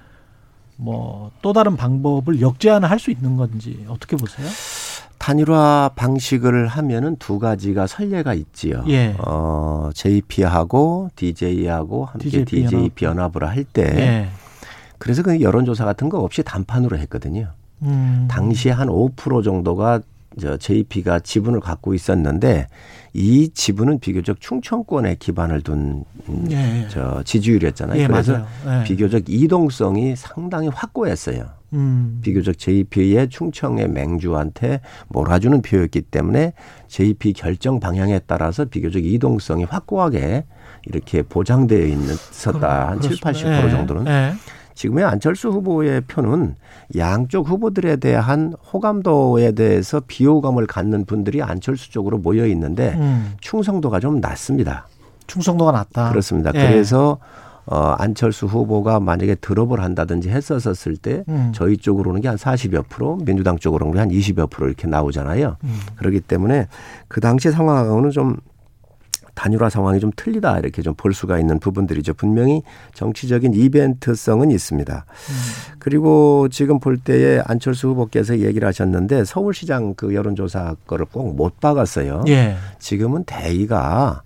뭐 0.78 1.32
또 1.42 1.54
다른 1.54 1.76
방법을 1.78 2.42
역제안을 2.42 2.90
할 2.90 3.00
수 3.00 3.12
있는 3.12 3.38
건지 3.38 3.86
어떻게 3.88 4.16
보세요? 4.16 4.48
단일화 5.18 5.92
방식을 5.96 6.68
하면은 6.68 7.16
두 7.18 7.40
가지가 7.40 7.88
선례가 7.88 8.34
있지요. 8.34 8.84
예. 8.90 9.16
어, 9.20 9.90
JP하고 9.94 11.10
DJ하고 11.16 12.06
함께 12.06 12.30
DJP 12.30 12.64
DJP 12.68 13.06
연합 13.06 13.36
을 13.36 13.46
할 13.46 13.64
때 13.64 13.84
예. 13.98 14.28
그래서 14.98 15.24
그 15.24 15.40
여론조사 15.42 15.86
같은 15.86 16.10
거 16.10 16.20
없이 16.20 16.44
단판으로 16.44 16.98
했거든요. 17.00 17.50
음. 17.84 18.28
당시에 18.30 18.72
한 18.72 18.88
5% 18.88 19.44
정도가 19.44 20.02
저 20.40 20.58
JP가 20.58 21.20
지분을 21.20 21.60
갖고 21.60 21.94
있었는데 21.94 22.68
이 23.14 23.50
지분은 23.54 24.00
비교적 24.00 24.42
충청권에 24.42 25.16
기반을 25.16 25.62
둔 25.62 26.04
음, 26.28 26.48
예. 26.52 26.88
저 26.90 27.24
지지율이었잖아요. 27.24 28.02
예, 28.02 28.08
그래서 28.08 28.34
맞아요. 28.34 28.82
예. 28.82 28.84
비교적 28.84 29.24
이동성이 29.30 30.16
상당히 30.16 30.68
확고했어요. 30.68 31.46
음. 31.74 32.20
비교적 32.22 32.58
JP의 32.58 33.30
충청의 33.30 33.90
맹주한테 33.90 34.82
몰아주는 35.10 35.62
표였기 35.62 36.02
때문에 36.04 36.54
JP 36.88 37.34
결정 37.34 37.80
방향에 37.80 38.20
따라서 38.28 38.66
비교적 38.66 39.04
이동성이 39.04 39.64
확고하게 39.64 40.46
이렇게 40.86 41.22
보장되어 41.22 41.86
있었다. 41.86 42.90
한 42.90 43.02
7, 43.02 43.18
80% 43.18 43.66
예. 43.66 43.70
정도는. 43.70 44.06
예. 44.76 44.80
지금의 44.80 45.06
안철수 45.06 45.50
후보의 45.50 46.02
표는 46.02 46.56
양쪽 46.98 47.50
후보들에 47.50 47.96
대한 47.98 48.54
호감도에 48.74 49.54
대해서 49.54 50.02
비호감을 50.06 50.68
갖는 50.68 51.06
분들이 51.06 51.42
안철수 51.42 51.90
쪽으로 51.92 52.18
모여 52.18 52.46
있는데 52.48 52.94
음. 52.98 53.34
충성도가 53.42 54.00
좀 54.00 54.20
낮습니다. 54.20 54.88
충성도가 55.28 55.72
낮다. 55.72 56.10
그렇습니다. 56.10 56.52
예. 56.54 56.60
그래서 56.68 57.18
어, 57.68 57.96
안철수 57.98 58.46
후보가 58.46 59.00
만약에 59.00 59.34
드롭을 59.36 59.82
한다든지 59.82 60.30
했었을 60.30 60.98
때 60.98 61.24
음. 61.28 61.52
저희 61.56 61.78
쪽으로 61.78 62.12
오는 62.12 62.22
게 62.22 62.28
한 62.28 62.38
40여 62.38 62.84
프로, 62.90 63.18
민주당 63.26 63.58
쪽으로 63.58 63.88
오는 63.88 63.96
게한 63.96 64.10
20여 64.10 64.52
프로 64.52 64.68
이렇게 64.68 64.88
나오잖아요. 64.88 65.58
음. 65.64 65.80
그렇기 65.96 66.20
때문에 66.22 66.68
그 67.08 67.22
당시 67.22 67.50
상황하고는 67.50 68.12
좀 68.12 68.36
단일화 69.36 69.70
상황이 69.70 70.00
좀 70.00 70.12
틀리다 70.16 70.60
이렇게 70.60 70.82
좀 70.82 70.96
볼 70.96 71.14
수가 71.14 71.38
있는 71.40 71.60
부분들이죠. 71.60 72.14
분명히 72.14 72.64
정치적인 72.94 73.54
이벤트성은 73.54 74.50
있습니다. 74.50 75.06
그리고 75.78 76.48
지금 76.50 76.80
볼 76.80 76.98
때에 76.98 77.42
안철수 77.46 77.90
후보께서 77.90 78.40
얘기를 78.40 78.68
하셨는데 78.68 79.26
서울시장 79.26 79.94
그 79.96 80.16
여론조사 80.16 80.76
거를 80.88 81.06
꼭 81.06 81.36
못 81.36 81.60
박았어요. 81.60 82.24
예. 82.28 82.56
지금은 82.80 83.26
대의가 83.26 84.22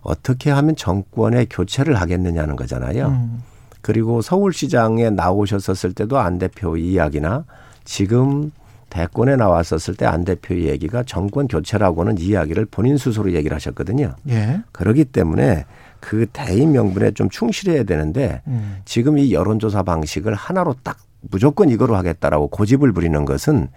어떻게 0.00 0.50
하면 0.50 0.76
정권의 0.76 1.46
교체를 1.50 2.00
하겠느냐는 2.00 2.54
거잖아요. 2.54 3.08
음. 3.08 3.42
그리고 3.82 4.22
서울시장에 4.22 5.10
나오셨었을 5.10 5.92
때도 5.92 6.18
안 6.18 6.38
대표 6.38 6.76
이야기나 6.76 7.44
지금 7.84 8.52
대권에 8.96 9.36
나왔었을 9.36 9.94
때 9.94 10.06
안 10.06 10.24
대표 10.24 10.54
얘기가 10.54 11.02
정권 11.02 11.48
교체라고는 11.48 12.18
이야기를 12.18 12.66
본인 12.66 12.96
스스로 12.96 13.32
얘기를 13.32 13.54
하셨거든요. 13.54 14.14
예. 14.28 14.60
그렇기 14.72 15.04
때문에 15.06 15.66
그 16.00 16.26
대의 16.32 16.64
명분에 16.66 17.10
좀 17.10 17.28
충실해야 17.28 17.82
되는데 17.82 18.40
음. 18.46 18.78
지금 18.84 19.18
이 19.18 19.32
여론조사 19.32 19.82
방식을 19.82 20.34
하나로 20.34 20.76
딱 20.82 20.98
무조건 21.20 21.68
이거로 21.68 21.96
하겠다라고 21.96 22.48
고집을 22.48 22.92
부리는 22.92 23.24
것은 23.24 23.68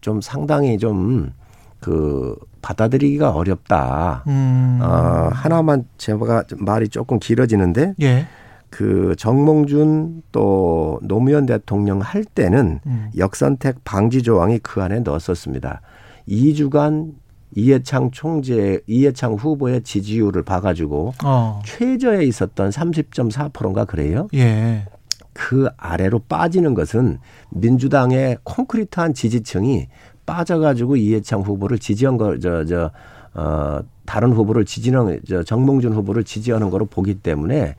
좀 0.00 0.20
상당히 0.20 0.78
좀 0.78 1.32
그 1.80 2.34
받아들이기가 2.60 3.30
어렵다. 3.30 4.24
음. 4.26 4.80
어, 4.82 5.30
하나만 5.32 5.84
제가 5.96 6.44
말이 6.56 6.88
조금 6.88 7.18
길어지는데 7.18 7.94
예. 8.02 8.26
그 8.70 9.14
정몽준 9.16 10.22
또 10.32 11.00
노무현 11.02 11.46
대통령 11.46 12.00
할 12.00 12.24
때는 12.24 12.80
음. 12.86 13.10
역선택 13.16 13.84
방지 13.84 14.22
조항이 14.22 14.58
그 14.58 14.82
안에 14.82 15.00
넣었었습니다. 15.00 15.80
2주간 16.28 17.12
이해창 17.54 18.10
총재, 18.10 18.80
이해창 18.86 19.34
후보의 19.34 19.82
지지율을 19.82 20.42
봐가지고 20.42 21.14
어. 21.24 21.62
최저에 21.64 22.24
있었던 22.24 22.70
30.4%인가 22.70 23.84
그래요. 23.86 24.28
예. 24.34 24.86
그 25.32 25.68
아래로 25.76 26.20
빠지는 26.28 26.74
것은 26.74 27.18
민주당의 27.50 28.38
콘크리트한 28.44 29.14
지지층이 29.14 29.88
빠져가지고 30.26 30.96
이해창 30.96 31.40
후보를 31.40 31.78
지지한 31.78 32.18
거, 32.18 32.38
저, 32.38 32.64
저, 32.64 32.90
어, 33.34 33.80
다른 34.04 34.32
후보를 34.32 34.64
지지하는, 34.64 35.20
저, 35.26 35.42
정몽준 35.42 35.94
후보를 35.94 36.24
지지하는 36.24 36.70
거로 36.70 36.86
보기 36.86 37.14
때문에 37.14 37.76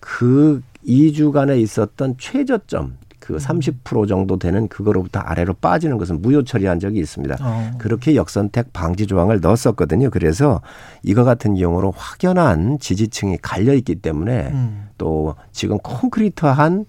그 0.00 0.62
2주간에 0.86 1.60
있었던 1.60 2.16
최저점, 2.18 2.96
그 3.18 3.36
30% 3.36 4.08
정도 4.08 4.38
되는 4.38 4.66
그거로부터 4.66 5.20
아래로 5.20 5.54
빠지는 5.54 5.98
것은 5.98 6.20
무효 6.20 6.42
처리한 6.42 6.80
적이 6.80 6.98
있습니다. 7.00 7.36
어. 7.40 7.70
그렇게 7.78 8.16
역선택 8.16 8.72
방지 8.72 9.06
조항을 9.06 9.40
넣었었거든요. 9.40 10.10
그래서 10.10 10.60
이거 11.02 11.22
같은 11.22 11.54
경우로 11.54 11.92
확연한 11.96 12.78
지지층이 12.80 13.38
갈려 13.42 13.74
있기 13.74 13.96
때문에 13.96 14.48
음. 14.48 14.88
또 14.98 15.36
지금 15.52 15.78
콘크리트한 15.78 16.86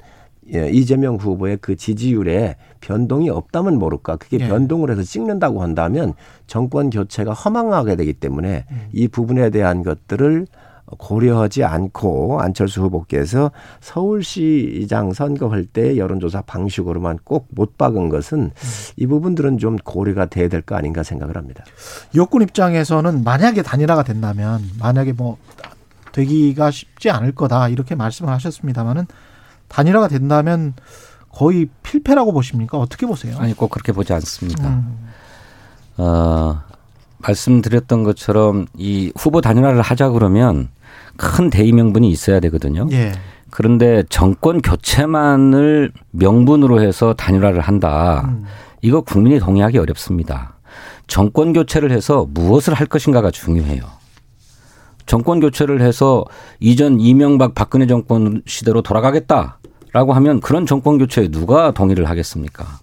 예, 0.53 0.69
이재명 0.69 1.15
후보의 1.15 1.59
그 1.61 1.75
지지율에 1.75 2.55
변동이 2.81 3.29
없다면 3.29 3.77
모를까. 3.77 4.17
그게 4.17 4.37
예. 4.41 4.47
변동을 4.47 4.89
해서 4.91 5.03
찍는다고 5.03 5.61
한다면 5.61 6.13
정권 6.47 6.89
교체가 6.89 7.33
허망하게 7.33 7.95
되기 7.95 8.13
때문에 8.13 8.65
음. 8.69 8.87
이 8.91 9.07
부분에 9.07 9.49
대한 9.49 9.83
것들을 9.83 10.47
고려하지 10.97 11.63
않고 11.63 12.41
안철수 12.41 12.81
후보께서 12.81 13.51
서울시장 13.79 15.13
선거할 15.13 15.65
때 15.65 15.97
여론조사 15.97 16.41
방식으로만 16.41 17.19
꼭 17.23 17.47
못 17.53 17.77
박은 17.77 18.09
것은 18.09 18.51
이 18.97 19.05
부분들은 19.07 19.57
좀 19.57 19.75
고려가 19.77 20.25
돼야 20.25 20.47
될 20.47 20.61
거 20.61 20.75
아닌가 20.75 21.03
생각을 21.03 21.35
합니다. 21.37 21.63
여권 22.15 22.41
입장에서는 22.43 23.23
만약에 23.23 23.61
단일화가 23.61 24.03
된다면 24.03 24.61
만약에 24.79 25.13
뭐 25.13 25.37
되기가 26.11 26.71
쉽지 26.71 27.09
않을 27.09 27.33
거다 27.33 27.69
이렇게 27.69 27.95
말씀을 27.95 28.31
하셨습니다만은 28.33 29.07
단일화가 29.69 30.07
된다면 30.09 30.73
거의 31.31 31.69
필패라고 31.83 32.33
보십니까? 32.33 32.77
어떻게 32.77 33.05
보세요? 33.05 33.37
아니 33.39 33.53
꼭 33.53 33.69
그렇게 33.69 33.91
보지 33.93 34.11
않습니다. 34.13 34.67
음. 34.67 35.07
어, 35.97 36.61
말씀드렸던 37.25 38.03
것처럼 38.03 38.65
이 38.77 39.11
후보 39.15 39.41
단일화를 39.41 39.81
하자 39.81 40.09
그러면 40.09 40.69
큰 41.17 41.49
대의 41.49 41.71
명분이 41.71 42.09
있어야 42.09 42.39
되거든요. 42.39 42.87
예. 42.91 43.11
그런데 43.49 44.03
정권 44.09 44.61
교체만을 44.61 45.91
명분으로 46.11 46.81
해서 46.81 47.13
단일화를 47.13 47.59
한다. 47.61 48.23
음. 48.25 48.45
이거 48.81 49.01
국민이 49.01 49.39
동의하기 49.39 49.77
어렵습니다. 49.77 50.55
정권 51.07 51.51
교체를 51.53 51.91
해서 51.91 52.25
무엇을 52.29 52.73
할 52.73 52.87
것인가가 52.87 53.29
중요해요. 53.31 53.83
정권 55.05 55.41
교체를 55.41 55.81
해서 55.81 56.23
이전 56.59 56.99
이명박 56.99 57.53
박근혜 57.53 57.85
정권 57.85 58.41
시대로 58.45 58.81
돌아가겠다라고 58.81 60.13
하면 60.13 60.39
그런 60.39 60.65
정권 60.65 60.97
교체에 60.97 61.27
누가 61.27 61.71
동의를 61.71 62.09
하겠습니까? 62.09 62.79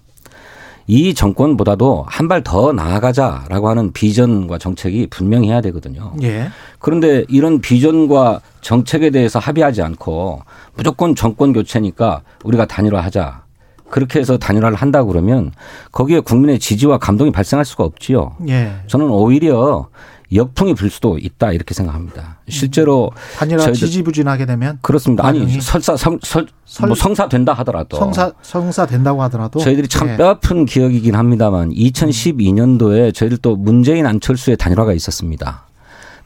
이 0.90 1.12
정권보다도 1.14 2.06
한 2.08 2.28
발 2.28 2.42
더 2.42 2.72
나아가자라고 2.72 3.68
하는 3.68 3.92
비전과 3.92 4.58
정책이 4.58 5.08
분명히 5.10 5.48
해야 5.48 5.60
되거든요. 5.60 6.12
예. 6.22 6.48
그런데 6.78 7.24
이런 7.28 7.60
비전과 7.60 8.40
정책에 8.62 9.10
대해서 9.10 9.38
합의하지 9.38 9.82
않고 9.82 10.40
무조건 10.74 11.14
정권 11.14 11.52
교체니까 11.52 12.22
우리가 12.44 12.64
단일화하자. 12.66 13.42
그렇게 13.90 14.18
해서 14.20 14.36
단일화를 14.36 14.76
한다 14.76 15.02
그러면 15.04 15.52
거기에 15.92 16.20
국민의 16.20 16.58
지지와 16.58 16.98
감동이 16.98 17.32
발생할 17.32 17.64
수가 17.64 17.84
없지요. 17.84 18.36
예. 18.48 18.72
저는 18.86 19.08
오히려 19.10 19.88
역풍이 20.34 20.74
불 20.74 20.90
수도 20.90 21.16
있다 21.18 21.52
이렇게 21.52 21.72
생각합니다. 21.74 22.38
실제로 22.48 23.10
단일화 23.38 23.72
지지부진하게 23.72 24.44
되면 24.46 24.78
그렇습니다. 24.82 25.26
아니? 25.26 25.60
설사 25.60 25.96
성, 25.96 26.18
설, 26.22 26.46
설- 26.66 26.86
뭐 26.88 26.94
성사 26.94 27.28
된다 27.28 27.54
하더라도 27.54 27.96
성사 27.96 28.32
성사 28.42 28.86
된다고 28.86 29.22
하더라도 29.24 29.58
저희들이 29.58 29.88
참 29.88 30.08
예. 30.10 30.16
뼈아픈 30.16 30.66
기억이긴 30.66 31.14
합니다만 31.14 31.70
2012년도에 31.70 33.14
저희들 33.14 33.38
또 33.38 33.56
문재인 33.56 34.06
안철수의 34.06 34.56
단일화가 34.58 34.92
있었습니다. 34.92 35.64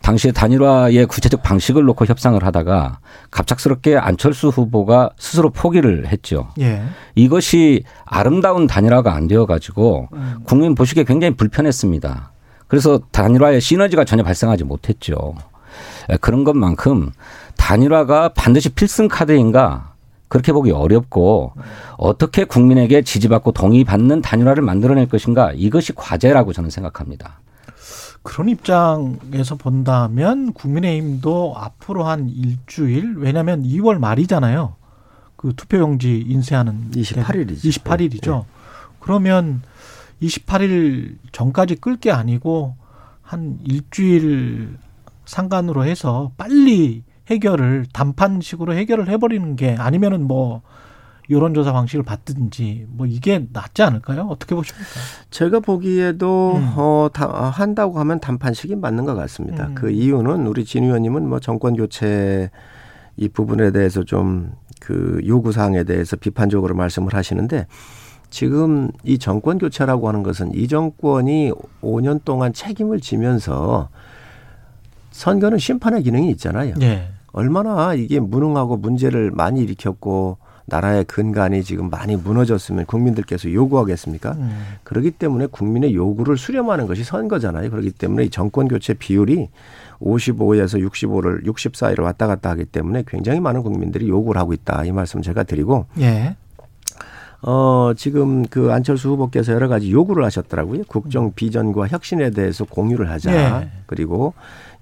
당시에 0.00 0.32
단일화의 0.32 1.06
구체적 1.06 1.44
방식을 1.44 1.84
놓고 1.84 2.06
협상을 2.06 2.42
하다가 2.44 2.98
갑작스럽게 3.30 3.96
안철수 3.96 4.48
후보가 4.48 5.10
스스로 5.16 5.50
포기를 5.50 6.08
했죠. 6.08 6.48
예. 6.60 6.82
이것이 7.14 7.84
아름다운 8.04 8.66
단일화가 8.66 9.14
안 9.14 9.28
되어 9.28 9.46
가지고 9.46 10.08
음. 10.12 10.38
국민 10.42 10.74
보시기에 10.74 11.04
굉장히 11.04 11.36
불편했습니다. 11.36 12.31
그래서 12.72 12.98
단일화의 13.10 13.60
시너지가 13.60 14.06
전혀 14.06 14.22
발생하지 14.22 14.64
못했죠. 14.64 15.34
에, 16.08 16.16
그런 16.16 16.42
것만큼 16.42 17.10
단일화가 17.58 18.30
반드시 18.30 18.70
필승 18.70 19.08
카드인가 19.08 19.92
그렇게 20.28 20.54
보기 20.54 20.70
어렵고 20.70 21.52
어떻게 21.98 22.44
국민에게 22.44 23.02
지지받고 23.02 23.52
동의받는 23.52 24.22
단일화를 24.22 24.62
만들어낼 24.62 25.06
것인가 25.06 25.52
이것이 25.54 25.92
과제라고 25.94 26.54
저는 26.54 26.70
생각합니다. 26.70 27.42
그런 28.22 28.48
입장에서 28.48 29.56
본다면 29.58 30.54
국민의힘도 30.54 31.52
앞으로 31.54 32.04
한 32.04 32.30
일주일 32.30 33.16
왜냐하면 33.18 33.64
2월 33.64 33.98
말이잖아요. 33.98 34.76
그 35.36 35.52
투표용지 35.54 36.24
인쇄하는 36.26 36.90
28일 36.92 37.50
이죠. 37.50 37.68
28일이죠. 37.68 38.44
그러면 38.98 39.60
28일 40.22 41.16
전까지 41.32 41.76
끌 41.76 41.96
게 41.96 42.10
아니고 42.10 42.76
한 43.22 43.58
일주일 43.64 44.76
상간으로 45.24 45.84
해서 45.84 46.32
빨리 46.36 47.04
해결을 47.28 47.86
단판식으로 47.92 48.74
해결을 48.74 49.08
해버리는 49.08 49.56
게 49.56 49.76
아니면은 49.78 50.26
뭐 50.26 50.62
여론조사 51.30 51.72
방식을 51.72 52.04
받든지 52.04 52.86
뭐 52.88 53.06
이게 53.06 53.46
낫지 53.52 53.82
않을까요? 53.82 54.26
어떻게 54.28 54.54
보십니까? 54.54 54.88
제가 55.30 55.60
보기에도 55.60 56.56
음. 56.56 56.72
어, 56.76 57.08
다, 57.12 57.26
한다고 57.26 57.98
하면 58.00 58.20
단판식이 58.20 58.76
맞는 58.76 59.04
것 59.04 59.14
같습니다. 59.14 59.68
음. 59.68 59.74
그 59.74 59.90
이유는 59.90 60.46
우리 60.46 60.64
진 60.64 60.84
의원님은 60.84 61.28
뭐 61.28 61.38
정권 61.38 61.76
교체 61.76 62.50
이 63.16 63.28
부분에 63.28 63.70
대해서 63.70 64.02
좀 64.04 64.62
그 64.82 65.20
요구 65.26 65.52
사항에 65.52 65.84
대해서 65.84 66.16
비판적으로 66.16 66.74
말씀을 66.74 67.14
하시는데 67.14 67.68
지금 68.32 68.90
이 69.04 69.18
정권 69.18 69.58
교체라고 69.58 70.08
하는 70.08 70.22
것은 70.22 70.54
이 70.54 70.66
정권이 70.66 71.52
5년 71.82 72.24
동안 72.24 72.54
책임을 72.54 73.00
지면서 73.00 73.90
선거는 75.10 75.58
심판의 75.58 76.02
기능이 76.02 76.30
있잖아요. 76.30 76.74
예. 76.80 77.10
얼마나 77.32 77.92
이게 77.92 78.20
무능하고 78.20 78.78
문제를 78.78 79.32
많이 79.32 79.60
일으켰고 79.60 80.38
나라의 80.64 81.04
근간이 81.04 81.62
지금 81.62 81.90
많이 81.90 82.16
무너졌으면 82.16 82.86
국민들께서 82.86 83.52
요구하겠습니까? 83.52 84.32
음. 84.32 84.62
그렇기 84.82 85.10
때문에 85.10 85.46
국민의 85.46 85.94
요구를 85.94 86.38
수렴하는 86.38 86.86
것이 86.86 87.04
선거잖아요. 87.04 87.68
그렇기 87.68 87.90
때문에 87.90 88.24
이 88.24 88.30
정권 88.30 88.66
교체 88.66 88.94
비율이 88.94 89.50
55에서 90.00 90.82
65를 90.88 91.44
60 91.44 91.76
사이로 91.76 92.04
왔다 92.04 92.26
갔다 92.26 92.48
하기 92.50 92.64
때문에 92.64 93.04
굉장히 93.06 93.40
많은 93.40 93.62
국민들이 93.62 94.08
요구를 94.08 94.40
하고 94.40 94.54
있다. 94.54 94.86
이 94.86 94.92
말씀 94.92 95.20
제가 95.20 95.42
드리고 95.42 95.84
예. 96.00 96.36
어 97.44 97.92
지금 97.96 98.44
그 98.46 98.72
안철수 98.72 99.08
후보께서 99.10 99.52
여러 99.52 99.66
가지 99.68 99.90
요구를 99.90 100.24
하셨더라고요. 100.24 100.84
국정 100.86 101.32
비전과 101.34 101.88
혁신에 101.88 102.30
대해서 102.30 102.64
공유를 102.64 103.10
하자. 103.10 103.32
예. 103.62 103.70
그리고 103.86 104.32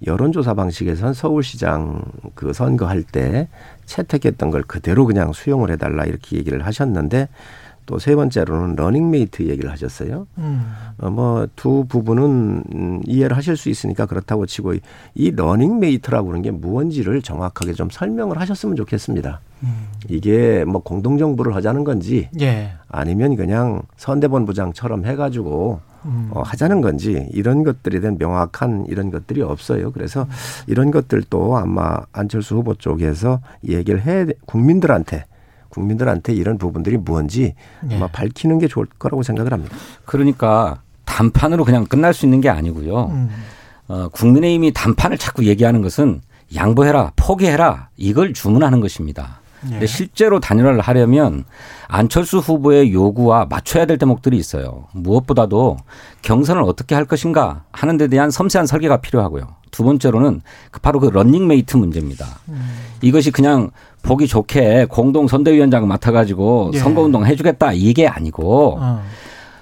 여론조사 0.05 0.53
방식에선 0.53 1.13
서울시장 1.13 2.03
그 2.35 2.53
선거할 2.53 3.01
때 3.03 3.47
채택했던 3.85 4.51
걸 4.51 4.61
그대로 4.63 5.05
그냥 5.07 5.33
수용을 5.33 5.71
해달라 5.71 6.05
이렇게 6.05 6.37
얘기를 6.37 6.63
하셨는데 6.65 7.29
또 7.87 7.97
세 7.97 8.15
번째로는 8.15 8.75
러닝메이트 8.75 9.43
얘기를 9.49 9.69
하셨어요. 9.71 10.27
음. 10.37 10.61
어, 10.99 11.09
뭐 11.09 11.60
두 11.60 11.85
부분은 11.89 12.63
음, 12.73 13.01
이해를 13.05 13.35
하실 13.35 13.57
수 13.57 13.69
있으니까 13.69 14.05
그렇다고 14.05 14.45
치고 14.45 14.75
이- 14.75 14.81
이 15.15 15.31
러닝메이트라고 15.31 16.29
하는 16.29 16.41
게 16.43 16.51
무언지를 16.51 17.21
정확하게 17.23 17.73
좀 17.73 17.89
설명을 17.89 18.39
하셨으면 18.39 18.75
좋겠습니다. 18.75 19.41
음. 19.63 19.87
이게 20.09 20.63
뭐 20.65 20.81
공동정부를 20.81 21.55
하자는 21.55 21.83
건지 21.83 22.29
예. 22.39 22.73
아니면 22.87 23.35
그냥 23.35 23.83
선대본부장처럼 23.97 25.05
해가지고 25.05 25.79
음. 26.05 26.29
어, 26.31 26.41
하자는 26.41 26.81
건지 26.81 27.27
이런 27.31 27.63
것들에 27.63 27.99
대한 27.99 28.17
명확한 28.17 28.85
이런 28.87 29.11
것들이 29.11 29.41
없어요. 29.41 29.91
그래서 29.91 30.27
이런 30.67 30.91
것들도 30.91 31.57
아마 31.57 31.97
안철수 32.11 32.55
후보 32.55 32.73
쪽에서 32.75 33.41
얘기를 33.67 34.01
해 34.01 34.25
국민들한테 34.45 35.25
국민들한테 35.69 36.33
이런 36.33 36.57
부분들이 36.57 36.97
뭔지 36.97 37.55
아마 37.83 38.05
예. 38.05 38.11
밝히는 38.11 38.59
게 38.59 38.67
좋을 38.67 38.87
거라고 38.99 39.23
생각을 39.23 39.53
합니다. 39.53 39.75
그러니까 40.05 40.81
단판으로 41.05 41.65
그냥 41.65 41.85
끝날 41.85 42.13
수 42.13 42.25
있는 42.25 42.41
게 42.41 42.49
아니고요. 42.49 43.05
음. 43.05 43.29
어, 43.87 44.07
국민의힘이 44.09 44.73
단판을 44.73 45.17
자꾸 45.17 45.45
얘기하는 45.45 45.81
것은 45.81 46.21
양보해라, 46.55 47.13
포기해라 47.15 47.89
이걸 47.97 48.33
주문하는 48.33 48.81
것입니다. 48.81 49.40
예. 49.65 49.69
근데 49.69 49.85
실제로 49.85 50.39
단일화를 50.39 50.79
하려면 50.79 51.43
안철수 51.87 52.39
후보의 52.39 52.93
요구와 52.93 53.45
맞춰야 53.49 53.85
될 53.85 53.97
대목들이 53.97 54.37
있어요. 54.37 54.87
무엇보다도 54.93 55.77
경선을 56.21 56.63
어떻게 56.63 56.95
할 56.95 57.05
것인가 57.05 57.63
하는 57.71 57.97
데 57.97 58.07
대한 58.07 58.31
섬세한 58.31 58.65
설계가 58.65 58.97
필요하고요. 58.97 59.47
두 59.71 59.83
번째로는 59.83 60.41
그 60.69 60.79
바로 60.81 60.99
그 60.99 61.07
런닝메이트 61.07 61.77
문제입니다. 61.77 62.25
음. 62.49 62.61
이것이 63.01 63.31
그냥 63.31 63.71
보기 64.03 64.27
좋게 64.27 64.87
공동 64.89 65.27
선대위원장 65.27 65.87
맡아가지고 65.87 66.71
예. 66.73 66.79
선거운동 66.79 67.25
해주겠다 67.25 67.73
이게 67.73 68.07
아니고 68.07 68.77
어. 68.79 69.03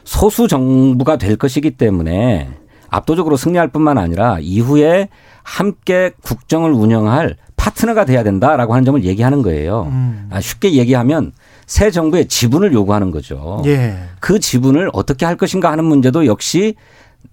소수 0.03 0.47
정부가 0.47 1.17
될 1.17 1.35
것이기 1.35 1.71
때문에 1.71 2.49
압도적으로 2.89 3.38
승리할 3.38 3.69
뿐만 3.69 3.97
아니라 3.97 4.38
이후에 4.39 5.10
함께 5.43 6.12
국정을 6.21 6.71
운영할 6.71 7.36
파트너가 7.56 8.06
돼야 8.06 8.23
된다라고 8.23 8.73
하는 8.73 8.86
점을 8.86 9.04
얘기하는 9.04 9.41
거예요. 9.41 9.88
음. 9.91 10.30
아, 10.32 10.39
쉽게 10.39 10.73
얘기하면 10.73 11.34
새 11.65 11.91
정부의 11.91 12.28
지분을 12.28 12.73
요구하는 12.73 13.12
거죠. 13.12 13.62
예. 13.65 13.95
그 14.19 14.39
지분을 14.39 14.89
어떻게 14.93 15.25
할 15.25 15.36
것인가 15.36 15.71
하는 15.71 15.86
문제도 15.86 16.25
역시 16.25 16.75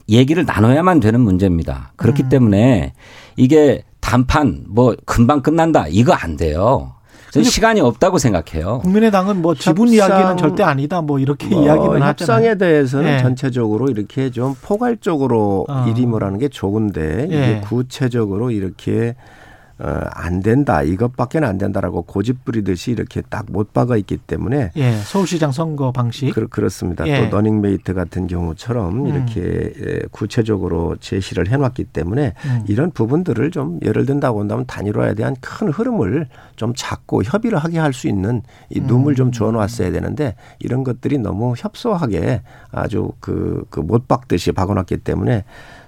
얘기를 0.09 0.45
나눠야만 0.45 1.01
되는 1.01 1.21
문제입니다. 1.21 1.93
그렇기 1.97 2.25
음. 2.25 2.29
때문에 2.29 2.93
이게 3.37 3.83
단판 4.01 4.65
뭐 4.69 4.97
금방 5.05 5.43
끝난다 5.43 5.87
이거 5.89 6.13
안 6.13 6.37
돼요. 6.37 6.96
저는 7.37 7.51
시간이 7.51 7.81
없다고 7.81 8.19
생각해요. 8.19 8.79
국민의당은 8.81 9.43
뭐 9.43 9.55
지분 9.55 9.89
협상- 9.89 9.95
이야기는 10.11 10.37
절대 10.39 10.63
아니다. 10.63 11.01
뭐 11.03 11.19
이렇게 11.19 11.49
뭐 11.49 11.63
이야기는 11.65 12.03
하잖아요. 12.03 12.09
협상에 12.09 12.55
대해서는 12.59 13.13
예. 13.15 13.19
전체적으로 13.19 13.89
이렇게 13.89 14.31
좀 14.31 14.55
포괄적으로 14.63 15.67
어. 15.69 15.85
일임을 15.89 16.23
하는 16.25 16.39
게 16.39 16.49
좋은데 16.49 17.29
예. 17.31 17.37
이게 17.37 17.61
구체적으로 17.65 18.51
이렇게 18.51 19.15
어, 19.79 20.01
안 20.13 20.41
된다. 20.41 20.83
이것밖에는 20.83 21.47
안 21.47 21.59
된다라고 21.59 22.03
고집 22.03 22.45
부리듯이 22.45 22.93
이렇게 22.93 23.21
딱 23.23 23.47
못 23.49 23.73
박아 23.73 23.97
있기 23.99 24.17
때문에 24.17 24.73
예, 24.77 24.93
서울시장 25.05 25.53
선거 25.53 25.93
방식. 25.93 26.33
그, 26.35 26.49
그렇습니다. 26.49 27.07
예. 27.07 27.29
또 27.29 27.37
러닝메이트 27.37 27.95
같은 27.95 28.27
경우처럼 28.27 29.01
음. 29.01 29.07
이렇게 29.07 29.73
예, 29.85 30.01
구체적으로 30.11 30.97
제시를 31.01 31.49
해놨기 31.49 31.85
때문에 31.85 32.33
음. 32.45 32.65
이런 32.69 32.91
부분들을 32.91 33.51
좀 33.51 33.79
예를 33.85 34.05
든다고 34.07 34.41
한다면 34.41 34.65
단일화에 34.67 35.15
대한 35.15 35.37
큰 35.41 35.69
흐름을 35.71 36.29
좀 36.57 36.73
잡고 36.75 37.23
협의를 37.23 37.59
하게 37.59 37.79
할 37.79 37.93
수 37.93 38.09
있는 38.09 38.43
이 38.69 38.81
눈을 38.81 39.13
음. 39.13 39.15
좀 39.15 39.31
주어놨어야 39.33 39.91
되는데 39.93 40.35
이런 40.59 40.85
것들이 40.85 41.19
너무 41.19 41.55
협소하게 41.57 42.43
아주 42.73 43.13
그, 43.21 43.65
그 43.71 43.81
못 43.81 44.09
박듯이 44.09 44.53
박아놨기 44.53 44.99
때문에 44.99 45.45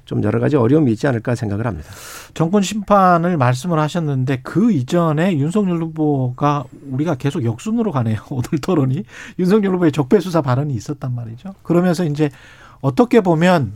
좀 0.09 0.23
여러 0.25 0.41
가지 0.41 0.57
어려움이 0.57 0.91
있지 0.93 1.07
않을까 1.07 1.35
생각을 1.35 1.67
합니다. 1.67 1.91
정권 2.33 2.63
심판을 2.63 3.37
말씀을 3.37 3.79
하셨는데 3.79 4.41
그 4.43 4.73
이전에 4.73 5.37
윤석열 5.37 5.83
후보가 5.83 6.65
우리가 6.91 7.17
계속 7.17 7.45
역순으로 7.45 7.93
가네요. 7.93 8.17
오늘 8.31 8.49
토론이 8.63 9.05
윤석열 9.39 9.75
후보의 9.75 9.93
적폐 9.93 10.19
수사 10.21 10.41
발언이 10.41 10.73
있었단 10.73 11.15
말이죠. 11.15 11.55
그러면서 11.63 12.07
이제 12.07 12.31
어떻게 12.81 13.21
보면 13.21 13.75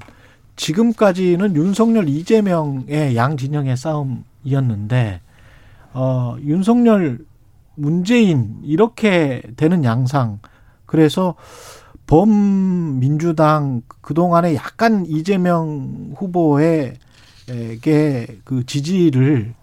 지금까지는 0.57 1.55
윤석열 1.55 2.09
이재명의 2.09 3.15
양 3.15 3.37
진영의 3.37 3.77
싸움이었는데 3.77 5.21
어 5.93 6.37
윤석열 6.41 7.19
문재인 7.75 8.57
이렇게 8.65 9.43
되는 9.57 9.85
양상 9.85 10.39
그래서 10.87 11.35
범민주당 12.13 13.81
그동안에 14.03 14.55
약간 14.55 15.07
이재명 15.07 16.13
후보에게 16.15 16.99
그 18.45 18.67
지지를 18.67 19.55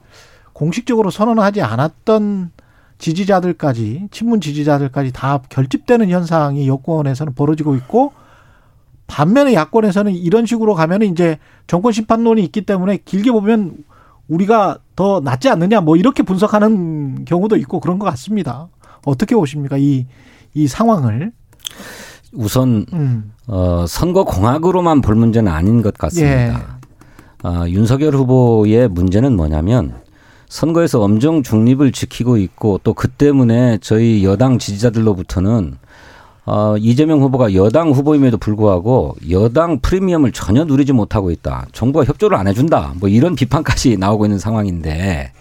공식적으로 0.53 1.11
선언하지 1.11 1.61
않았던 1.61 2.49
지지자들까지 2.97 4.07
친문 4.09 4.41
지지자들까지 4.41 5.13
다 5.13 5.43
결집되는 5.49 6.09
현상이 6.09 6.67
여권에서는 6.67 7.35
벌어지고 7.35 7.75
있고 7.75 8.13
반면에 9.05 9.53
야권에서는 9.53 10.11
이런 10.15 10.47
식으로 10.47 10.73
가면 10.73 11.03
이제 11.03 11.37
정권 11.67 11.91
심판론이 11.91 12.43
있기 12.45 12.63
때문에 12.63 12.97
길게 13.05 13.31
보면 13.31 13.77
우리가 14.27 14.79
더 14.95 15.21
낫지 15.23 15.49
않느냐 15.49 15.81
뭐 15.81 15.97
이렇게 15.97 16.23
분석하는 16.23 17.25
경우도 17.25 17.57
있고 17.57 17.79
그런 17.79 17.99
것 17.99 18.07
같습니다. 18.07 18.69
어떻게 19.05 19.35
보십니까 19.35 19.77
이 19.77 20.07
이 20.53 20.67
상황을? 20.67 21.31
우선 22.33 22.85
음. 22.93 23.31
어, 23.47 23.85
선거 23.87 24.23
공학으로만 24.23 25.01
볼 25.01 25.15
문제는 25.15 25.51
아닌 25.51 25.81
것 25.81 25.93
같습니다. 25.97 26.53
예. 26.53 27.47
어, 27.47 27.65
윤석열 27.67 28.15
후보의 28.15 28.89
문제는 28.89 29.35
뭐냐면 29.35 29.95
선거에서 30.49 31.01
엄정 31.01 31.43
중립을 31.43 31.91
지키고 31.91 32.37
있고 32.37 32.79
또 32.83 32.93
그 32.93 33.07
때문에 33.07 33.77
저희 33.81 34.23
여당 34.25 34.57
지지자들로부터는 34.59 35.77
어, 36.45 36.75
이재명 36.79 37.21
후보가 37.21 37.53
여당 37.53 37.91
후보임에도 37.91 38.37
불구하고 38.37 39.15
여당 39.29 39.79
프리미엄을 39.79 40.31
전혀 40.31 40.63
누리지 40.65 40.93
못하고 40.93 41.29
있다. 41.29 41.67
정부가 41.73 42.05
협조를 42.05 42.35
안 42.37 42.47
해준다. 42.47 42.93
뭐 42.99 43.07
이런 43.07 43.35
비판까지 43.35 43.97
나오고 44.01 44.25
있는 44.25 44.39
상황인데 44.39 45.31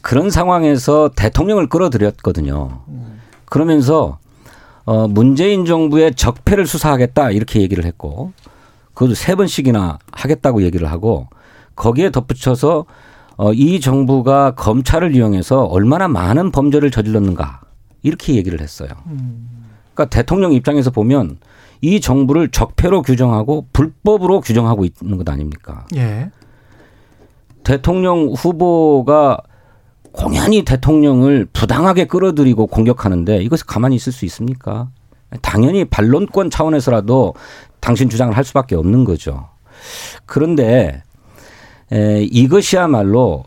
그런 0.00 0.30
상황에서 0.30 1.10
대통령을 1.14 1.68
끌어들였거든요. 1.68 2.80
그러면서 3.44 4.18
어, 4.84 5.08
문재인 5.08 5.64
정부의 5.64 6.14
적폐를 6.14 6.66
수사하겠다 6.66 7.30
이렇게 7.30 7.60
얘기를 7.60 7.84
했고 7.84 8.32
그것도 8.94 9.14
세 9.14 9.34
번씩이나 9.34 9.98
하겠다고 10.12 10.62
얘기를 10.62 10.90
하고 10.90 11.28
거기에 11.76 12.10
덧붙여서 12.10 12.86
어, 13.36 13.52
이 13.52 13.80
정부가 13.80 14.54
검찰을 14.54 15.14
이용해서 15.14 15.64
얼마나 15.64 16.08
많은 16.08 16.50
범죄를 16.50 16.90
저질렀는가 16.90 17.60
이렇게 18.02 18.34
얘기를 18.34 18.60
했어요. 18.60 18.90
그러니까 19.94 20.06
대통령 20.06 20.52
입장에서 20.52 20.90
보면 20.90 21.38
이 21.80 22.00
정부를 22.00 22.48
적폐로 22.50 23.02
규정하고 23.02 23.66
불법으로 23.72 24.40
규정하고 24.40 24.84
있는 24.84 25.16
것 25.16 25.28
아닙니까? 25.28 25.86
예. 25.96 26.30
대통령 27.64 28.28
후보가 28.28 29.38
공연히 30.12 30.64
대통령을 30.64 31.46
부당하게 31.52 32.06
끌어들이고 32.06 32.66
공격하는데 32.66 33.42
이것을 33.42 33.66
가만히 33.66 33.96
있을 33.96 34.12
수 34.12 34.24
있습니까? 34.26 34.88
당연히 35.42 35.84
반론권 35.84 36.50
차원에서라도 36.50 37.34
당신 37.80 38.08
주장을 38.08 38.36
할 38.36 38.44
수밖에 38.44 38.74
없는 38.74 39.04
거죠. 39.04 39.48
그런데 40.26 41.02
에, 41.92 42.22
이것이야말로 42.22 43.44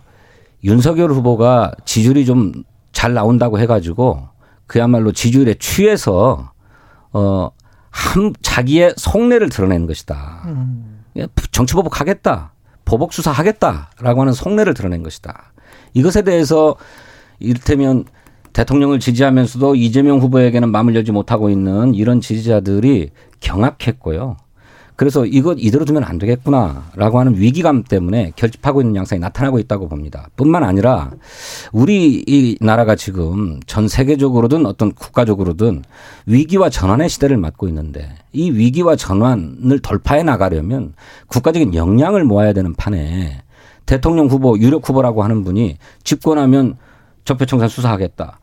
윤석열 0.64 1.12
후보가 1.12 1.74
지지율이 1.86 2.26
좀 2.26 2.64
잘 2.94 3.14
나온다고 3.14 3.60
해가지고 3.60 4.30
그야말로 4.66 5.12
지지율에 5.12 5.56
취해서 5.56 6.52
어, 7.12 7.50
한 7.90 8.34
자기의 8.42 8.94
속내를 8.96 9.50
드러내는 9.50 9.88
것이다. 9.88 10.44
음. 10.46 11.04
정치 11.52 11.74
보복하겠다. 11.74 12.54
보복 12.86 13.14
수사하겠다라고 13.14 14.22
하는 14.22 14.34
속내를 14.34 14.74
드러낸 14.74 15.04
것이다. 15.04 15.53
이것에 15.94 16.24
대해서 16.24 16.76
이를테면 17.40 18.06
대통령을 18.54 19.00
지지하면서도 19.00 19.76
이재명 19.76 20.20
후보에게는 20.20 20.72
마음을 20.72 20.96
열지 20.96 21.12
못하고 21.12 21.50
있는 21.50 21.94
이런 21.96 22.22
지지자들이 22.22 23.10
경악했고요. 23.40 24.38
그래서 24.96 25.26
이것 25.26 25.58
이대로 25.60 25.86
두면 25.86 26.04
안 26.04 26.20
되겠구나라고 26.20 27.20
하는 27.20 27.36
위기감 27.36 27.84
때문에 27.84 28.32
결집하고 28.36 28.82
있는 28.82 28.96
양상이 28.96 29.20
나타나고 29.20 29.58
있다고 29.58 29.90
봅니다. 29.90 30.30
뿐만 30.36 30.64
아니라 30.64 31.12
우리 31.72 32.24
이 32.28 32.58
나라가 32.62 32.96
지금 32.96 33.60
전 33.66 33.88
세계적으로든 33.88 34.68
어떤 34.68 34.92
국가적으로든 34.94 35.82
위기와 36.28 36.70
전환의 36.70 37.10
시대를 37.10 37.38
맞고 37.38 37.68
있는데 37.70 38.08
이 38.34 38.52
위기와 38.52 38.96
전환을 38.96 39.80
돌파해 39.80 40.22
나가려면 40.22 40.94
국가적인 41.28 41.74
역량을 41.74 42.24
모아야 42.24 42.54
되는 42.54 42.76
판에 42.76 43.42
대통령 43.86 44.28
후보 44.28 44.58
유력 44.58 44.88
후보라고 44.88 45.24
하는 45.24 45.44
분이 45.44 45.78
집권하면 46.04 46.78
적폐청산 47.26 47.70
수사하겠다. 47.70 48.40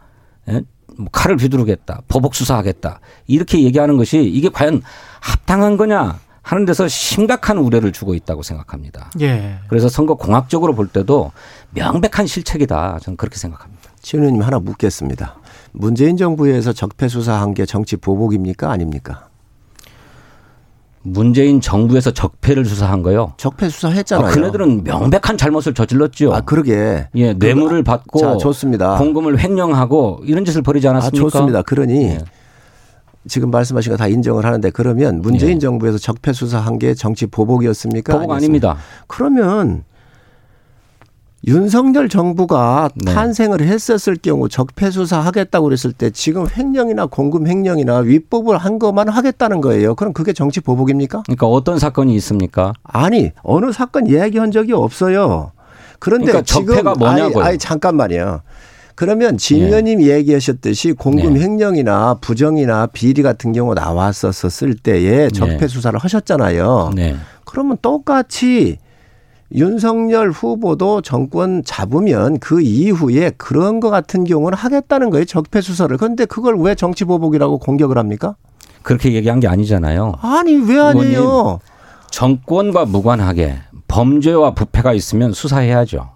예? 0.48 0.62
뭐 0.98 1.08
칼을 1.12 1.38
휘두르겠다. 1.38 2.02
보복 2.08 2.34
수사하겠다. 2.34 3.00
이렇게 3.26 3.62
얘기하는 3.62 3.96
것이 3.96 4.22
이게 4.22 4.48
과연 4.48 4.82
합당한 5.20 5.76
거냐 5.76 6.18
하는 6.42 6.64
데서 6.64 6.88
심각한 6.88 7.58
우려를 7.58 7.92
주고 7.92 8.14
있다고 8.14 8.42
생각합니다. 8.42 9.10
예. 9.20 9.58
그래서 9.68 9.88
선거 9.88 10.14
공학적으로 10.14 10.74
볼 10.74 10.88
때도 10.88 11.32
명백한 11.70 12.26
실책이다. 12.26 12.98
저는 13.00 13.16
그렇게 13.16 13.36
생각합니다. 13.36 13.90
신 14.02 14.20
의원님 14.20 14.42
하나 14.42 14.58
묻겠습니다. 14.58 15.36
문재인 15.72 16.16
정부에서 16.16 16.72
적폐 16.72 17.08
수사한 17.08 17.54
게 17.54 17.66
정치 17.66 17.96
보복입니까 17.96 18.70
아닙니까? 18.70 19.29
문재인 21.02 21.60
정부에서 21.60 22.10
적폐를 22.10 22.64
수사한 22.64 23.02
거요. 23.02 23.32
적폐 23.38 23.66
아, 23.66 23.68
수사했잖아요. 23.70 24.32
그네들은 24.32 24.84
명백한 24.84 25.38
잘못을 25.38 25.72
저질렀죠. 25.74 26.34
아, 26.34 26.40
그러게. 26.42 27.08
예, 27.14 27.32
뇌물을 27.32 27.82
받고 27.82 28.18
자, 28.20 28.36
좋습니다. 28.36 28.98
공금을 28.98 29.38
횡령하고 29.38 30.20
이런 30.24 30.44
짓을 30.44 30.60
벌이지 30.62 30.86
아, 30.88 30.90
않았습니까? 30.90 31.22
좋습니다. 31.30 31.62
그러니 31.62 32.04
예. 32.04 32.18
지금 33.28 33.50
말씀하신 33.50 33.92
거 33.92 33.96
다 33.96 34.08
인정을 34.08 34.44
하는데 34.44 34.70
그러면 34.70 35.20
문재인 35.22 35.56
예. 35.56 35.58
정부에서 35.58 35.98
적폐 35.98 36.32
수사한 36.32 36.78
게 36.78 36.94
정치 36.94 37.26
보복이었습니까? 37.26 38.12
보복 38.12 38.32
아니었습니까? 38.32 38.68
아닙니다. 38.70 38.84
그러면 39.06 39.84
윤석열 41.46 42.08
정부가 42.08 42.90
네. 42.94 43.14
탄생을 43.14 43.62
했었을 43.62 44.16
경우 44.16 44.48
적폐 44.48 44.90
수사하겠다고 44.90 45.64
그랬을 45.64 45.92
때 45.92 46.10
지금 46.10 46.46
횡령이나 46.46 47.06
공금 47.06 47.46
횡령이나 47.46 47.98
위법을 47.98 48.58
한 48.58 48.78
것만 48.78 49.08
하겠다는 49.08 49.60
거예요. 49.62 49.94
그럼 49.94 50.12
그게 50.12 50.32
정치 50.32 50.60
보복입니까? 50.60 51.22
그러니까 51.24 51.46
어떤 51.46 51.78
사건이 51.78 52.14
있습니까? 52.16 52.74
아니 52.82 53.32
어느 53.42 53.72
사건 53.72 54.06
이야기한 54.06 54.50
적이 54.50 54.74
없어요. 54.74 55.52
그런데 55.98 56.26
그러니까 56.26 56.44
지금 56.44 56.66
적폐가 56.66 56.94
뭐냐고요? 56.94 57.40
아니, 57.40 57.48
아니 57.50 57.58
잠깐만요. 57.58 58.42
그러면 58.94 59.38
진 59.38 59.62
의원님 59.62 60.02
얘기하셨듯이 60.02 60.92
공금 60.92 61.32
네. 61.32 61.40
횡령이나 61.40 62.18
부정이나 62.20 62.86
비리 62.86 63.22
같은 63.22 63.52
경우 63.52 63.72
나왔었을 63.72 64.74
때에 64.74 65.30
적폐 65.30 65.56
네. 65.56 65.68
수사를 65.68 65.98
하셨잖아요. 65.98 66.92
네. 66.94 67.16
그러면 67.46 67.78
똑같이 67.80 68.76
윤석열 69.52 70.30
후보도 70.30 71.00
정권 71.02 71.62
잡으면 71.64 72.38
그 72.38 72.60
이후에 72.60 73.30
그런 73.36 73.80
거 73.80 73.90
같은 73.90 74.24
경우는 74.24 74.56
하겠다는 74.56 75.10
거예요. 75.10 75.24
적폐 75.24 75.60
수사를. 75.60 75.96
그런데 75.96 76.24
그걸 76.24 76.56
왜 76.58 76.74
정치 76.74 77.04
보복이라고 77.04 77.58
공격을 77.58 77.98
합니까? 77.98 78.36
그렇게 78.82 79.12
얘기한 79.12 79.40
게 79.40 79.48
아니잖아요. 79.48 80.14
아니 80.22 80.54
왜 80.54 80.78
아니에요? 80.78 81.60
정권과 82.10 82.86
무관하게 82.86 83.58
범죄와 83.88 84.54
부패가 84.54 84.92
있으면 84.92 85.32
수사해야죠. 85.32 86.10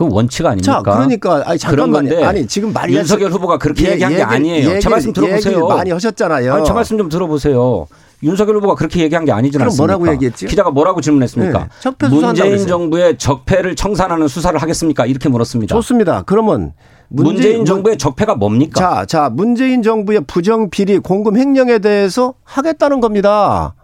그 0.00 0.08
원칙 0.10 0.46
아닙니까? 0.46 0.72
자, 0.72 0.82
그러니까 0.82 1.42
아니 1.44 1.58
잠깐만요. 1.58 2.24
아니 2.24 2.46
지금 2.46 2.72
말이 2.72 2.94
윤석열 2.94 3.30
후보가 3.32 3.58
그렇게 3.58 3.84
예, 3.84 3.92
얘기한 3.92 4.14
게 4.14 4.22
아니에요. 4.22 4.70
얘기, 4.70 4.80
제 4.80 4.88
말씀 4.88 5.12
들어보세요. 5.12 5.66
많이 5.68 5.90
하셨잖아요. 5.90 6.54
아니, 6.54 6.64
제 6.64 6.72
말씀 6.72 6.96
좀 6.96 7.10
들어보세요. 7.10 7.86
윤석열 8.22 8.56
후보가 8.56 8.76
그렇게 8.76 9.02
얘기한 9.02 9.26
게 9.26 9.32
아니지 9.32 9.58
않습니까? 9.58 9.76
뭐라고 9.76 10.10
얘기했지? 10.14 10.46
기자가 10.46 10.70
뭐라고 10.70 11.02
질문했습니까? 11.02 11.68
네, 11.98 12.08
문재인 12.08 12.66
정부의 12.66 13.18
적폐를 13.18 13.76
청산하는 13.76 14.26
수사를 14.26 14.58
하겠습니까? 14.58 15.04
이렇게 15.04 15.28
물었습니다. 15.28 15.74
좋습니다. 15.74 16.22
그러면 16.24 16.72
문재인, 17.08 17.34
문재인 17.34 17.64
정부의 17.66 17.98
적폐가 17.98 18.36
뭡니까? 18.36 18.80
자, 18.80 19.04
자, 19.04 19.28
문재인 19.30 19.82
정부의 19.82 20.22
부정 20.26 20.70
비리 20.70 20.98
공금 20.98 21.36
횡령에 21.36 21.78
대해서 21.78 22.32
하겠다는 22.44 23.02
겁니다. 23.02 23.74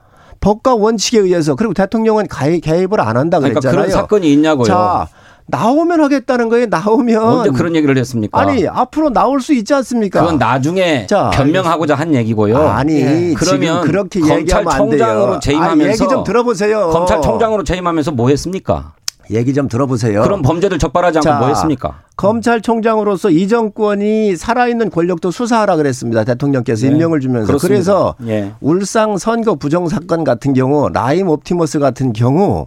법과 0.40 0.76
원칙에 0.76 1.18
의해서 1.18 1.56
그리고 1.56 1.74
대통령은 1.74 2.26
개입을 2.62 3.00
안 3.00 3.18
한다 3.18 3.38
그랬잖아요. 3.38 3.60
그러니까 3.60 3.70
그런 3.70 3.90
사건이 3.90 4.32
있냐고요. 4.32 4.64
자, 4.64 5.08
나오면 5.48 6.00
하겠다는 6.00 6.48
거예요. 6.48 6.66
나오면 6.66 7.22
언제 7.22 7.50
그런 7.50 7.76
얘기를 7.76 7.96
했습니까? 7.98 8.38
아니 8.38 8.66
앞으로 8.66 9.10
나올 9.10 9.40
수 9.40 9.54
있지 9.54 9.72
않습니까? 9.74 10.20
그건 10.20 10.38
나중에 10.38 11.06
자, 11.06 11.30
변명하고자 11.32 11.94
한 11.94 12.14
얘기고요. 12.14 12.58
아니 12.58 13.00
예. 13.00 13.34
그러면 13.36 13.82
그렇게 13.82 14.20
검찰총장으로 14.20 15.38
재임하면서 15.40 15.84
아, 15.84 15.92
얘기 15.92 15.98
좀 15.98 16.24
들어보세요. 16.24 16.88
검찰총장으로 16.90 17.64
재임하면서 17.64 18.12
뭐 18.12 18.28
했습니까? 18.30 18.92
얘기 19.30 19.54
좀 19.54 19.68
들어보세요. 19.68 20.22
그런 20.22 20.42
범죄를 20.42 20.78
적발하지 20.78 21.18
않고 21.18 21.28
자, 21.28 21.38
뭐 21.38 21.48
했습니까? 21.48 22.00
검찰총장으로서 22.16 23.30
이 23.30 23.48
정권이 23.48 24.36
살아있는 24.36 24.90
권력도 24.90 25.30
수사하라 25.30 25.76
그랬습니다. 25.76 26.22
대통령께서 26.24 26.86
네. 26.86 26.92
임명을 26.92 27.20
주면서. 27.20 27.46
그렇습니다. 27.48 27.68
그래서 27.74 28.14
네. 28.18 28.52
울상 28.60 29.18
선거 29.18 29.56
부정 29.56 29.88
사건 29.88 30.22
같은 30.22 30.54
경우 30.54 30.88
라임 30.92 31.28
옵티머스 31.28 31.80
같은 31.80 32.12
경우 32.12 32.66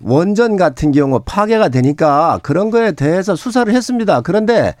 원전 0.00 0.56
같은 0.56 0.92
경우 0.92 1.20
파괴가 1.24 1.68
되니까 1.68 2.38
그런 2.42 2.70
거에 2.70 2.92
대해서 2.92 3.34
수사를 3.34 3.72
했습니다. 3.72 4.20
그런데 4.20 4.74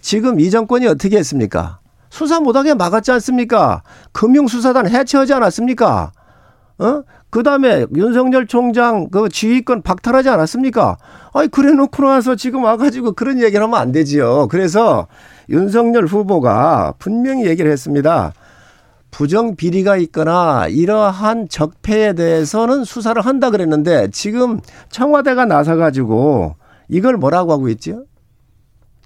지금 0.00 0.40
이 0.40 0.50
정권이 0.50 0.86
어떻게 0.86 1.16
했습니까? 1.16 1.78
수사 2.10 2.40
못하게 2.40 2.74
막았지 2.74 3.10
않습니까? 3.12 3.82
금융수사단 4.12 4.88
해체하지 4.88 5.34
않았습니까? 5.34 6.12
어? 6.78 7.02
그 7.30 7.42
다음에 7.42 7.86
윤석열 7.96 8.46
총장 8.46 9.08
그 9.10 9.28
지휘권 9.28 9.82
박탈하지 9.82 10.28
않았습니까? 10.28 10.96
아니, 11.32 11.48
그래 11.48 11.72
놓고 11.72 12.04
나서 12.04 12.36
지금 12.36 12.62
와가지고 12.62 13.12
그런 13.12 13.42
얘기를 13.42 13.64
하면 13.64 13.80
안 13.80 13.90
되지요. 13.90 14.46
그래서 14.48 15.08
윤석열 15.48 16.06
후보가 16.06 16.94
분명히 16.98 17.46
얘기를 17.46 17.70
했습니다. 17.72 18.32
부정 19.14 19.54
비리가 19.54 19.96
있거나 19.98 20.66
이러한 20.68 21.48
적폐에 21.48 22.14
대해서는 22.14 22.82
수사를 22.82 23.24
한다 23.24 23.50
그랬는데 23.50 24.08
지금 24.10 24.58
청와대가 24.90 25.44
나서 25.44 25.76
가지고 25.76 26.56
이걸 26.88 27.16
뭐라고 27.16 27.52
하고 27.52 27.68
있죠? 27.68 28.06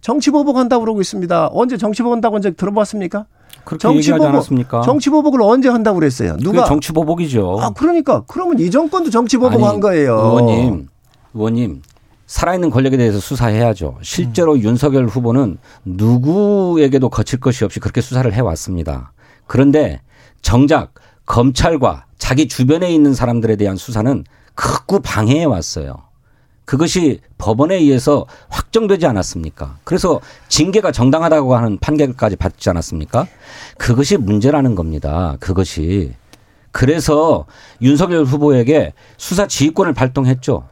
정치 0.01 0.31
보복한다고 0.31 0.85
그러고 0.85 1.03
있습니다. 1.03 1.51
언제 1.53 1.77
정치 1.77 2.03
보복한다고 2.03 2.37
언제 2.37 2.53
들어봤습니까? 2.53 3.27
정치 3.79 4.13
보복 4.13 4.47
정치 4.83 5.11
보복을 5.11 5.43
언제 5.43 5.69
한다고 5.69 5.99
그랬어요? 5.99 6.39
누가 6.39 6.65
정치 6.65 6.93
보복이죠. 6.93 7.59
아 7.61 7.71
그러니까 7.77 8.23
그러면 8.27 8.59
이 8.61 8.71
정권도 8.71 9.11
정치 9.11 9.37
보복한 9.37 9.79
거예요. 9.79 10.15
의원님, 10.15 10.89
의원님 11.35 11.83
살아있는 12.25 12.71
권력에 12.71 12.97
대해서 12.97 13.21
수사해야죠. 13.21 13.99
실제로 14.01 14.55
음. 14.55 14.61
윤석열 14.63 15.07
후보는 15.07 15.59
누구에게도 15.85 17.11
거칠 17.11 17.41
것이 17.41 17.67
없이 17.67 17.79
그렇게 17.79 18.01
수사를 18.01 18.33
해왔습니다. 18.33 19.13
그런데 19.49 20.01
정작 20.41 20.95
검찰과 21.27 22.05
자기 22.19 22.47
주변에 22.47 22.93
있는 22.93 23.15
사람들에 23.15 23.57
대한 23.57 23.77
수사는 23.77 24.25
극구 24.55 25.01
방해해 25.01 25.45
왔어요. 25.45 25.97
그것이 26.65 27.21
법원에 27.39 27.77
의해서 27.77 28.27
확정되지 28.51 29.07
않았습니까? 29.07 29.79
그래서 29.85 30.21
징계가 30.49 30.93
정당하다고 30.93 31.57
하는 31.57 31.79
판결까지 31.79 32.37
받지 32.37 32.69
않았습니까? 32.69 33.27
그것이 33.79 34.19
문제라는 34.19 34.75
겁니다. 34.75 35.37
그것이. 35.41 36.15
그래서 36.71 37.47
윤석열 37.81 38.25
후보에게 38.25 38.93
수사 39.17 39.47
지휘권을 39.47 39.95
발동했죠. 39.95 40.69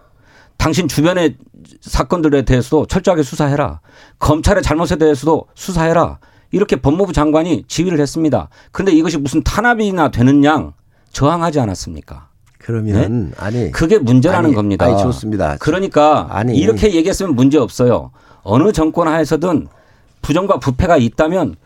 당신 0.59 0.87
주변의 0.87 1.39
사건들에 1.81 2.43
대해서도 2.43 2.87
철저하게 2.87 3.23
수사해라. 3.23 3.81
검찰의 4.19 4.63
잘못에 4.63 4.97
대해서도 4.99 5.47
수사해라. 5.55 6.19
이렇게 6.51 6.77
법무부 6.77 7.13
장관이 7.13 7.65
지휘를 7.69 8.01
했습니다. 8.01 8.49
그런데 8.73 8.93
이것이 8.93 9.19
무슨 9.19 9.43
탄압이나 9.43 10.11
되는 10.11 10.45
양 10.45 10.73
저항하지 11.13 11.61
않았습니까? 11.61 12.29
그러면 12.59 13.31
네? 13.31 13.37
아니 13.39 13.71
그게 13.71 13.99
문제라는 13.99 14.47
아니, 14.47 14.55
겁니다. 14.55 14.87
아니 14.87 15.01
좋습니다. 15.01 15.57
그러니까 15.61 16.27
아니 16.31 16.57
이렇게 16.57 16.95
얘기했으면 16.95 17.35
문제 17.37 17.59
없어요. 17.59 18.11
어느 18.43 18.73
정권 18.73 19.09
하에서든 19.09 19.69
부정과 20.23 20.59
부패가 20.59 20.97
있다면 20.97 21.57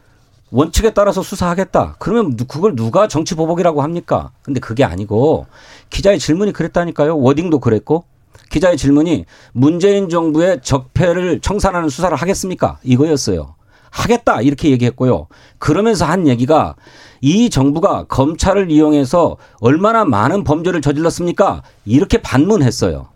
원칙에 0.50 0.90
따라서 0.90 1.22
수사하겠다. 1.22 1.96
그러면 1.98 2.36
그걸 2.36 2.74
누가 2.74 3.08
정치 3.08 3.34
보복이라고 3.34 3.82
합니까? 3.82 4.32
근데 4.42 4.60
그게 4.60 4.84
아니고 4.84 5.46
기자의 5.90 6.18
질문이 6.18 6.52
그랬다니까요. 6.52 7.18
워딩도 7.18 7.60
그랬고 7.60 8.04
기자의 8.50 8.76
질문이 8.76 9.24
문재인 9.52 10.08
정부의 10.08 10.60
적폐를 10.62 11.40
청산하는 11.40 11.88
수사를 11.88 12.14
하겠습니까? 12.16 12.78
이거였어요. 12.82 13.54
하겠다 13.90 14.40
이렇게 14.40 14.70
얘기했고요. 14.70 15.26
그러면서 15.58 16.04
한 16.04 16.26
얘기가 16.28 16.76
이 17.20 17.50
정부가 17.50 18.04
검찰을 18.08 18.70
이용해서 18.70 19.36
얼마나 19.60 20.04
많은 20.04 20.44
범죄를 20.44 20.80
저질렀습니까? 20.80 21.62
이렇게 21.84 22.22
반문했어요. 22.22 23.08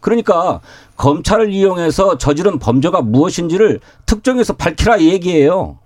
그러니까 0.00 0.60
검찰을 0.96 1.52
이용해서 1.52 2.18
저지른 2.18 2.58
범죄가 2.58 3.02
무엇인지를 3.02 3.80
특정해서 4.06 4.54
밝히라 4.54 4.96
이 4.96 5.08
얘기예요. 5.10 5.78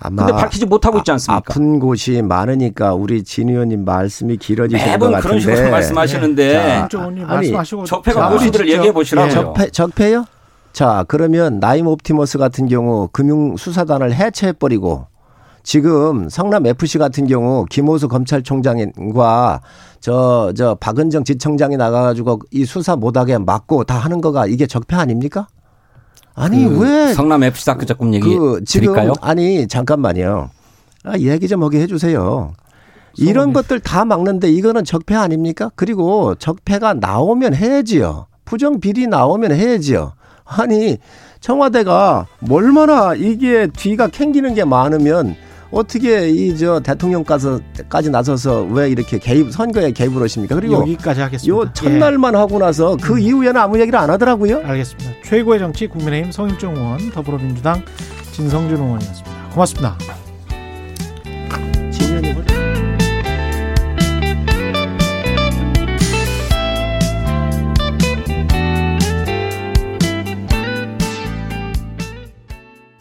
아마 0.00 0.26
근데 0.26 0.40
밝히지 0.40 0.66
못하고 0.66 0.98
있지 0.98 1.10
않습니까? 1.10 1.36
아픈 1.44 1.80
곳이 1.80 2.22
많으니까 2.22 2.94
우리 2.94 3.24
진 3.24 3.48
의원님 3.48 3.84
말씀이 3.84 4.36
길어지시는 4.36 4.98
것 4.98 5.06
같은데. 5.10 5.20
그런 5.28 5.40
식으로 5.40 5.70
말씀하시는데. 5.72 6.46
네. 6.52 6.88
자, 6.88 7.10
아니, 7.26 7.52
적폐가 7.84 8.28
무엇인지를 8.30 8.68
얘기해 8.68 8.92
보시라고요. 8.92 9.32
적폐, 9.32 9.70
적폐요? 9.70 10.24
자, 10.78 11.04
그러면 11.08 11.58
나임 11.58 11.88
옵티머스 11.88 12.38
같은 12.38 12.68
경우 12.68 13.08
금융수사단을 13.10 14.14
해체해버리고 14.14 15.08
지금 15.64 16.28
성남 16.28 16.66
FC 16.66 16.98
같은 16.98 17.26
경우 17.26 17.66
김호수 17.68 18.06
검찰총장과 18.06 19.60
저, 19.98 20.52
저 20.56 20.76
박은정 20.76 21.24
지청장이 21.24 21.76
나가가지고 21.76 22.42
이 22.52 22.64
수사 22.64 22.94
못하게 22.94 23.38
막고 23.38 23.82
다 23.82 23.98
하는 23.98 24.20
거가 24.20 24.46
이게 24.46 24.68
적폐 24.68 24.94
아닙니까? 24.94 25.48
아니, 26.36 26.62
그 26.68 26.78
왜. 26.78 27.12
성남 27.12 27.42
FC 27.42 27.64
사건 27.64 27.84
조금 27.84 28.14
얘기 28.14 28.28
그 28.28 28.62
지금 28.64 28.94
드릴까요? 28.94 29.14
아니, 29.20 29.66
잠깐만요. 29.66 30.50
아, 31.02 31.18
얘기 31.18 31.48
좀 31.48 31.64
하게 31.64 31.80
해주세요. 31.80 32.52
이런 33.16 33.52
것들 33.52 33.80
다 33.80 34.04
막는데 34.04 34.48
이거는 34.52 34.84
적폐 34.84 35.16
아닙니까? 35.16 35.72
그리고 35.74 36.36
적폐가 36.36 36.94
나오면 36.94 37.56
해야지요. 37.56 38.28
부정 38.44 38.78
비리 38.78 39.08
나오면 39.08 39.50
해야지요. 39.50 40.12
아니 40.48 40.96
청와대가 41.40 42.26
얼마나 42.50 43.14
이게 43.14 43.68
뒤가 43.68 44.08
캥기는 44.08 44.54
게 44.54 44.64
많으면 44.64 45.36
어떻게 45.70 46.30
이 46.30 46.56
저 46.56 46.80
대통령까지 46.80 48.10
나서서 48.10 48.62
왜 48.62 48.88
이렇게 48.88 49.18
개입 49.18 49.52
선거에 49.52 49.92
개입을 49.92 50.22
하십니까? 50.22 50.54
그리고 50.54 50.74
여기까지 50.74 51.20
하겠습니다. 51.20 51.54
요 51.56 51.70
첫날만 51.74 52.34
예. 52.34 52.38
하고 52.38 52.58
나서 52.58 52.96
그 53.00 53.12
음. 53.14 53.18
이후에는 53.18 53.60
아무 53.60 53.78
얘기를 53.78 53.98
안 53.98 54.08
하더라고요. 54.10 54.62
알겠습니다. 54.64 55.10
최고의 55.24 55.58
정치 55.58 55.86
국민의힘 55.86 56.32
성일종 56.32 56.74
의원, 56.74 57.10
더불어민주당 57.10 57.82
진성준 58.32 58.78
의원이었습니다. 58.78 59.50
고맙습니다. 59.52 60.27